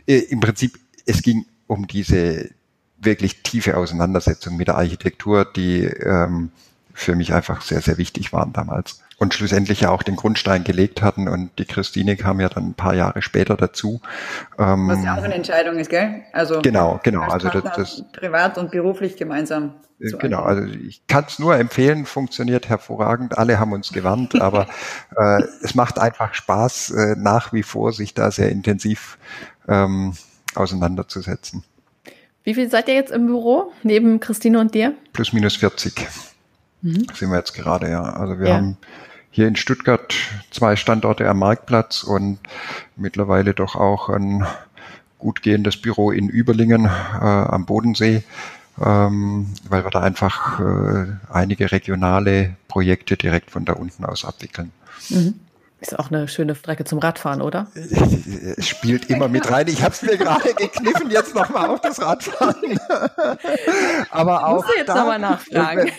äh, 0.06 0.18
im 0.18 0.40
Prinzip, 0.40 0.78
es 1.06 1.22
ging 1.22 1.46
um 1.66 1.86
diese 1.86 2.50
wirklich 3.06 3.42
tiefe 3.42 3.76
Auseinandersetzung 3.76 4.56
mit 4.56 4.68
der 4.68 4.76
Architektur, 4.76 5.46
die 5.46 5.84
ähm, 5.84 6.50
für 6.92 7.14
mich 7.14 7.32
einfach 7.32 7.60
sehr, 7.60 7.80
sehr 7.80 7.98
wichtig 7.98 8.32
waren 8.32 8.52
damals. 8.52 9.02
Und 9.18 9.32
schlussendlich 9.32 9.80
ja 9.80 9.90
auch 9.90 10.02
den 10.02 10.16
Grundstein 10.16 10.64
gelegt 10.64 11.00
hatten 11.00 11.28
und 11.28 11.50
die 11.58 11.64
Christine 11.64 12.16
kam 12.16 12.38
ja 12.40 12.50
dann 12.50 12.68
ein 12.70 12.74
paar 12.74 12.94
Jahre 12.94 13.22
später 13.22 13.56
dazu. 13.56 14.00
Ähm, 14.58 14.88
Was 14.88 15.02
ja 15.02 15.16
auch 15.16 15.22
eine 15.22 15.34
Entscheidung 15.34 15.76
ist, 15.78 15.88
gell? 15.88 16.22
Also 16.32 16.60
genau, 16.60 17.00
genau. 17.02 17.22
Also 17.22 17.48
das, 17.48 17.64
das 17.76 18.04
privat 18.12 18.58
und 18.58 18.70
beruflich 18.70 19.16
gemeinsam. 19.16 19.74
Äh, 20.00 20.10
genau, 20.18 20.42
also 20.42 20.64
ich 20.64 21.06
kann 21.06 21.24
es 21.28 21.38
nur 21.38 21.56
empfehlen, 21.56 22.04
funktioniert 22.04 22.68
hervorragend. 22.68 23.38
Alle 23.38 23.58
haben 23.58 23.72
uns 23.72 23.90
gewarnt, 23.92 24.40
aber 24.40 24.66
äh, 25.16 25.42
es 25.62 25.74
macht 25.74 25.98
einfach 25.98 26.34
Spaß, 26.34 26.90
äh, 26.90 27.14
nach 27.16 27.52
wie 27.52 27.62
vor 27.62 27.92
sich 27.92 28.12
da 28.12 28.30
sehr 28.30 28.50
intensiv 28.50 29.18
ähm, 29.68 30.14
auseinanderzusetzen. 30.54 31.64
Wie 32.46 32.54
viel 32.54 32.70
seid 32.70 32.86
ihr 32.86 32.94
jetzt 32.94 33.10
im 33.10 33.26
Büro, 33.26 33.72
neben 33.82 34.20
Christine 34.20 34.60
und 34.60 34.72
dir? 34.72 34.94
Plus 35.12 35.32
minus 35.32 35.56
40 35.56 36.06
mhm. 36.80 37.08
sind 37.12 37.30
wir 37.30 37.38
jetzt 37.38 37.54
gerade, 37.54 37.90
ja. 37.90 38.04
Also 38.04 38.38
wir 38.38 38.48
ja. 38.48 38.54
haben 38.54 38.76
hier 39.32 39.48
in 39.48 39.56
Stuttgart 39.56 40.14
zwei 40.52 40.76
Standorte 40.76 41.28
am 41.28 41.40
Marktplatz 41.40 42.04
und 42.04 42.38
mittlerweile 42.94 43.52
doch 43.52 43.74
auch 43.74 44.10
ein 44.10 44.46
gut 45.18 45.42
gehendes 45.42 45.76
Büro 45.76 46.12
in 46.12 46.28
Überlingen 46.28 46.84
äh, 46.84 46.88
am 47.18 47.66
Bodensee, 47.66 48.22
ähm, 48.80 49.48
weil 49.68 49.82
wir 49.82 49.90
da 49.90 50.02
einfach 50.02 50.60
äh, 50.60 51.06
einige 51.28 51.72
regionale 51.72 52.54
Projekte 52.68 53.16
direkt 53.16 53.50
von 53.50 53.64
da 53.64 53.72
unten 53.72 54.04
aus 54.04 54.24
abwickeln. 54.24 54.70
Mhm. 55.08 55.34
Ist 55.86 55.98
auch 56.00 56.10
eine 56.10 56.26
schöne 56.26 56.56
Strecke 56.56 56.84
zum 56.84 56.98
Radfahren, 56.98 57.40
oder? 57.40 57.68
Es 58.56 58.66
spielt 58.66 59.08
immer 59.08 59.28
mit 59.28 59.48
rein. 59.52 59.68
Ich 59.68 59.84
habe 59.84 59.94
es 59.94 60.02
mir 60.02 60.16
gerade 60.16 60.52
gekniffen, 60.54 61.12
jetzt 61.12 61.32
nochmal 61.32 61.68
auf 61.68 61.80
das 61.80 62.02
Radfahren. 62.02 62.76
Aber 64.10 64.48
auch 64.48 64.66
jetzt 64.76 64.88
da, 64.88 65.16
nachfragen. 65.16 65.92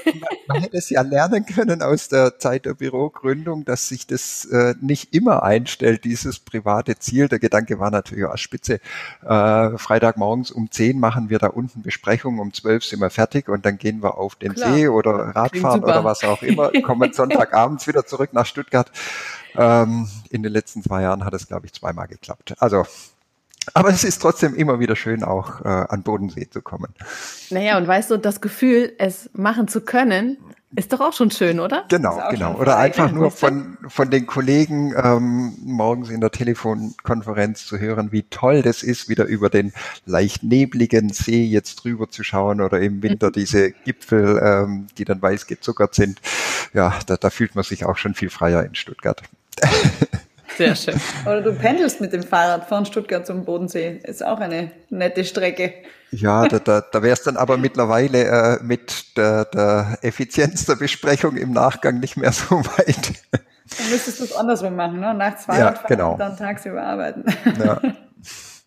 Man, 0.48 0.62
hätte 0.62 0.76
es 0.76 0.90
ja 0.90 1.04
lernen 1.04 1.46
können 1.46 1.82
aus 1.82 2.10
der 2.10 2.38
Zeit 2.38 2.66
der 2.66 2.74
Bürogründung, 2.74 3.64
dass 3.64 3.88
sich 3.88 4.06
das 4.08 4.44
äh, 4.52 4.76
nicht 4.82 5.16
immer 5.16 5.44
einstellt, 5.44 6.04
dieses 6.04 6.40
private 6.40 7.00
Ziel. 7.00 7.30
Der 7.30 7.40
Gedanke 7.40 7.80
war 7.80 7.90
natürlich 7.90 8.26
auch 8.26 8.38
spitze. 8.38 8.82
Äh, 9.26 9.78
Freitagmorgens 9.78 10.52
um 10.52 10.70
10 10.70 11.00
machen 11.00 11.30
wir 11.30 11.40
da 11.40 11.48
unten 11.48 11.82
Besprechung, 11.82 12.40
um 12.40 12.54
12 12.54 12.84
sind 12.84 13.00
wir 13.00 13.10
fertig 13.10 13.48
und 13.48 13.66
dann 13.66 13.78
gehen 13.78 14.04
wir 14.04 14.18
auf 14.18 14.36
den 14.36 14.54
Klar. 14.54 14.74
See 14.74 14.90
oder 14.90 15.12
Radfahren 15.34 15.82
oder 15.82 16.04
was 16.04 16.26
auch 16.26 16.42
immer, 16.42 16.72
kommen 16.82 17.14
Sonntagabends 17.14 17.88
wieder 17.88 18.06
zurück 18.06 18.34
nach 18.34 18.46
Stuttgart. 18.46 18.92
Ähm, 19.56 20.10
in 20.30 20.44
den 20.44 20.52
letzten 20.52 20.84
zwei 20.84 21.02
Jahren 21.02 21.24
hat 21.26 21.34
es, 21.34 21.48
glaube 21.48 21.66
ich, 21.66 21.74
zweimal 21.74 22.08
geklappt. 22.08 22.56
Also 22.60 22.86
aber 23.74 23.90
es 23.90 24.04
ist 24.04 24.20
trotzdem 24.20 24.56
immer 24.56 24.80
wieder 24.80 24.96
schön, 24.96 25.24
auch 25.24 25.62
äh, 25.62 25.68
an 25.68 26.04
Bodensee 26.04 26.50
zu 26.50 26.62
kommen. 26.62 26.94
Naja, 27.50 27.78
und 27.78 27.88
weißt 27.88 28.12
du, 28.12 28.18
das 28.18 28.42
Gefühl, 28.42 28.94
es 28.98 29.30
machen 29.34 29.68
zu 29.68 29.82
können, 29.82 30.38
ist 30.76 30.92
doch 30.92 31.00
auch 31.00 31.14
schon 31.14 31.32
schön, 31.32 31.62
oder? 31.62 31.86
Genau, 31.88 32.22
genau. 32.30 32.56
Oder 32.56 32.78
einfach 32.78 33.12
nur 33.12 33.32
von, 33.32 33.78
von 33.88 34.10
den 34.10 34.28
Kollegen 34.28 34.94
ähm, 35.02 35.54
morgens 35.64 36.10
in 36.10 36.20
der 36.20 36.32
Telefonkonferenz 36.32 37.66
zu 37.66 37.80
hören, 37.80 38.12
wie 38.12 38.24
toll 38.24 38.62
das 38.62 38.84
ist, 38.84 39.08
wieder 39.08 39.26
über 39.26 39.50
den 39.50 39.72
leicht 40.06 40.44
nebligen 40.44 41.10
See 41.10 41.46
jetzt 41.46 41.76
drüber 41.78 42.10
zu 42.10 42.24
schauen 42.24 42.60
oder 42.60 42.82
im 42.82 43.02
Winter 43.02 43.28
mhm. 43.28 43.34
diese 43.34 43.72
Gipfel, 43.72 44.42
ähm, 44.44 44.88
die 44.98 45.06
dann 45.06 45.22
weiß 45.22 45.48
gezuckert 45.48 45.96
sind. 45.96 46.22
Ja, 46.74 47.00
da, 47.08 47.16
da 47.16 47.30
fühlt 47.30 47.56
man 47.56 47.64
sich 47.64 47.86
auch 47.86 47.98
schon 47.98 48.14
viel 48.14 48.30
freier 48.30 48.64
in 48.64 48.76
Stuttgart. 48.76 49.24
Sehr 50.58 50.76
schön. 50.76 51.00
Oder 51.26 51.42
du 51.42 51.54
pendelst 51.54 52.02
mit 52.02 52.14
dem 52.14 52.24
Fahrrad 52.24 52.68
von 52.68 52.86
Stuttgart 52.86 53.28
zum 53.28 53.46
Bodensee. 53.46 54.00
Ist 54.04 54.26
auch 54.26 54.40
eine 54.40 54.72
nette 54.90 55.24
Strecke. 55.24 55.74
Ja, 56.12 56.48
da, 56.48 56.58
da, 56.58 56.82
da 56.82 57.04
wäre 57.04 57.14
es 57.14 57.22
dann 57.22 57.38
aber 57.38 57.58
mittlerweile 57.58 58.24
äh, 58.24 58.64
mit 58.64 59.18
der, 59.18 59.46
der 59.46 60.00
Effizienz 60.02 60.66
der 60.66 60.76
Besprechung 60.76 61.38
im 61.38 61.52
Nachgang 61.52 62.00
nicht 62.00 62.18
mehr 62.18 62.32
so 62.32 62.56
weit. 62.56 63.14
Dann 63.32 63.90
müsstest 63.92 64.20
du 64.20 64.24
es 64.24 64.36
andersrum 64.36 64.76
machen, 64.76 65.00
ne? 65.00 65.14
Nachts 65.14 65.46
Fahrrad 65.46 65.82
ja, 65.82 65.88
genau. 65.88 66.14
und 66.14 66.20
dann 66.20 66.38
tagsüber 66.38 66.82
arbeiten. 66.82 67.26
Ja. 67.60 67.82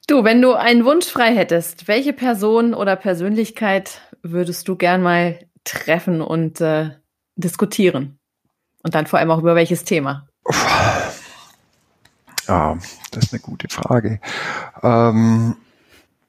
Du, 0.07 0.25
wenn 0.25 0.43
du 0.43 0.55
einen 0.55 0.85
Wunsch 0.85 1.07
frei 1.07 1.35
hättest, 1.35 1.87
welche 1.87 2.13
Person 2.13 2.75
oder 2.75 2.97
Persönlichkeit 2.97 4.01
würdest 4.23 4.67
du 4.67 4.75
gern 4.75 5.03
mal 5.03 5.39
treffen 5.63 6.21
und 6.21 6.61
äh, 6.61 6.91
diskutieren? 7.37 8.19
Und 8.83 8.95
dann 8.95 9.07
vor 9.07 9.19
allem 9.19 9.31
auch 9.31 9.39
über 9.39 9.55
welches 9.55 9.85
Thema? 9.85 10.27
Ja, 12.51 12.77
das 13.13 13.27
ist 13.27 13.33
eine 13.33 13.41
gute 13.41 13.69
Frage. 13.69 14.21
Ähm, 14.83 15.57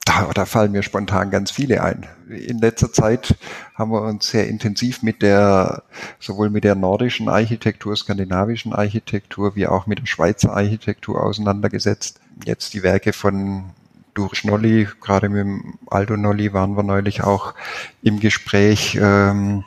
da, 0.06 0.30
da 0.34 0.46
fallen 0.46 0.72
mir 0.72 0.84
spontan 0.84 1.32
ganz 1.32 1.52
viele 1.52 1.84
ein. 1.84 2.08
In 2.30 2.60
letzter 2.60 2.92
Zeit 2.92 3.36
haben 3.76 3.92
wir 3.92 4.02
uns 4.02 4.30
sehr 4.30 4.48
intensiv 4.48 5.04
mit 5.04 5.22
der, 5.22 5.84
sowohl 6.20 6.50
mit 6.50 6.64
der 6.64 6.76
nordischen 6.76 7.30
Architektur, 7.30 7.96
skandinavischen 7.96 8.74
Architektur, 8.74 9.56
wie 9.56 9.68
auch 9.68 9.88
mit 9.88 10.00
der 10.00 10.06
Schweizer 10.06 10.56
Architektur 10.56 11.24
auseinandergesetzt. 11.24 12.20
Jetzt 12.46 12.74
die 12.74 12.84
Werke 12.84 13.14
von 13.14 13.72
Doris 14.14 14.44
Nolli, 14.44 14.88
gerade 15.02 15.30
mit 15.30 15.48
Aldo 15.88 16.18
Nolli 16.18 16.54
waren 16.54 16.76
wir 16.76 16.84
neulich 16.84 17.24
auch 17.24 17.54
im 18.02 18.20
Gespräch, 18.20 18.98
ähm, 19.02 19.64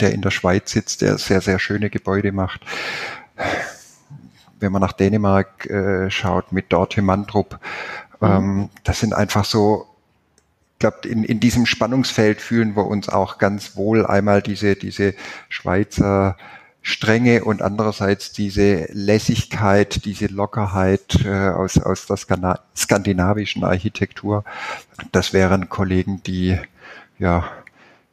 der 0.00 0.12
in 0.12 0.22
der 0.22 0.30
Schweiz 0.30 0.70
sitzt, 0.70 1.02
der 1.02 1.18
sehr, 1.18 1.40
sehr 1.40 1.58
schöne 1.58 1.90
Gebäude 1.90 2.32
macht 2.32 2.64
wenn 4.58 4.72
man 4.72 4.82
nach 4.82 4.92
Dänemark 4.92 5.66
äh, 5.66 6.10
schaut 6.10 6.52
mit 6.52 6.72
Dorte 6.72 7.02
Mandrup, 7.02 7.58
mhm. 8.20 8.28
ähm, 8.28 8.70
das 8.84 9.00
sind 9.00 9.14
einfach 9.14 9.44
so, 9.44 9.86
ich 10.74 10.78
glaube, 10.80 11.08
in, 11.08 11.24
in 11.24 11.40
diesem 11.40 11.66
Spannungsfeld 11.66 12.40
fühlen 12.40 12.76
wir 12.76 12.86
uns 12.86 13.08
auch 13.08 13.38
ganz 13.38 13.76
wohl. 13.76 14.06
Einmal 14.06 14.42
diese, 14.42 14.76
diese 14.76 15.14
Schweizer 15.48 16.36
Strenge 16.82 17.44
und 17.44 17.60
andererseits 17.60 18.32
diese 18.32 18.86
Lässigkeit, 18.90 20.04
diese 20.06 20.26
Lockerheit 20.26 21.24
äh, 21.24 21.50
aus, 21.50 21.78
aus 21.78 22.06
der 22.06 22.16
skandinavischen 22.74 23.64
Architektur. 23.64 24.44
Das 25.12 25.34
wären 25.34 25.68
Kollegen, 25.68 26.22
die 26.22 26.58
ja 27.18 27.44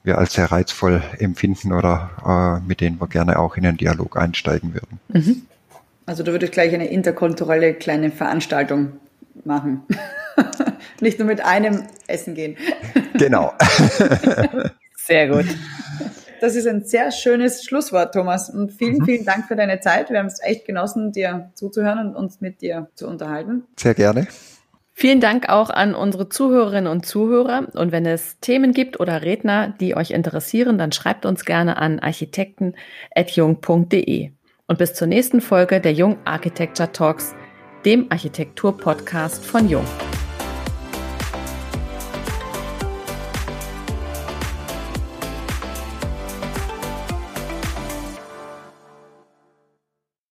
wir 0.07 0.17
als 0.17 0.33
sehr 0.33 0.51
reizvoll 0.51 1.03
empfinden 1.19 1.73
oder 1.73 2.61
äh, 2.63 2.67
mit 2.67 2.81
denen 2.81 2.99
wir 2.99 3.07
gerne 3.07 3.37
auch 3.37 3.57
in 3.57 3.65
einen 3.65 3.77
Dialog 3.77 4.17
einsteigen 4.17 4.73
würden. 4.73 4.99
Mhm. 5.09 5.43
Also 6.07 6.23
du 6.23 6.31
würdest 6.31 6.53
gleich 6.53 6.73
eine 6.73 6.87
interkulturelle 6.87 7.73
kleine 7.75 8.09
Veranstaltung 8.09 8.93
machen. 9.43 9.83
Nicht 11.01 11.19
nur 11.19 11.27
mit 11.27 11.41
einem 11.41 11.83
Essen 12.07 12.33
gehen. 12.33 12.57
Genau. 13.17 13.51
sehr 14.95 15.27
gut. 15.27 15.45
Das 16.39 16.55
ist 16.55 16.67
ein 16.67 16.83
sehr 16.83 17.11
schönes 17.11 17.63
Schlusswort, 17.63 18.13
Thomas. 18.13 18.47
Und 18.47 18.71
vielen, 18.71 18.99
mhm. 18.99 19.05
vielen 19.05 19.25
Dank 19.25 19.47
für 19.47 19.55
deine 19.55 19.79
Zeit. 19.79 20.11
Wir 20.11 20.19
haben 20.19 20.27
es 20.27 20.39
echt 20.39 20.65
genossen, 20.65 21.11
dir 21.13 21.49
zuzuhören 21.55 22.09
und 22.09 22.15
uns 22.15 22.41
mit 22.41 22.61
dir 22.61 22.91
zu 22.93 23.07
unterhalten. 23.07 23.63
Sehr 23.75 23.95
gerne. 23.95 24.27
Vielen 24.99 25.21
Dank 25.21 25.47
auch 25.47 25.69
an 25.69 25.93
unsere 25.93 26.27
Zuhörerinnen 26.27 26.91
und 26.91 27.05
Zuhörer. 27.05 27.67
Und 27.73 27.91
wenn 27.91 28.07
es 28.07 28.39
Themen 28.39 28.73
gibt 28.73 28.99
oder 28.99 29.21
Redner, 29.21 29.75
die 29.79 29.95
euch 29.95 30.09
interessieren, 30.09 30.79
dann 30.79 30.91
schreibt 30.91 31.27
uns 31.27 31.45
gerne 31.45 31.77
an 31.77 31.99
architekten.jung.de. 31.99 34.31
Und 34.65 34.79
bis 34.79 34.95
zur 34.95 35.05
nächsten 35.05 35.39
Folge 35.39 35.81
der 35.81 35.93
Jung 35.93 36.17
Architecture 36.25 36.91
Talks, 36.91 37.35
dem 37.85 38.07
Architektur-Podcast 38.09 39.45
von 39.45 39.69
Jung. 39.69 39.85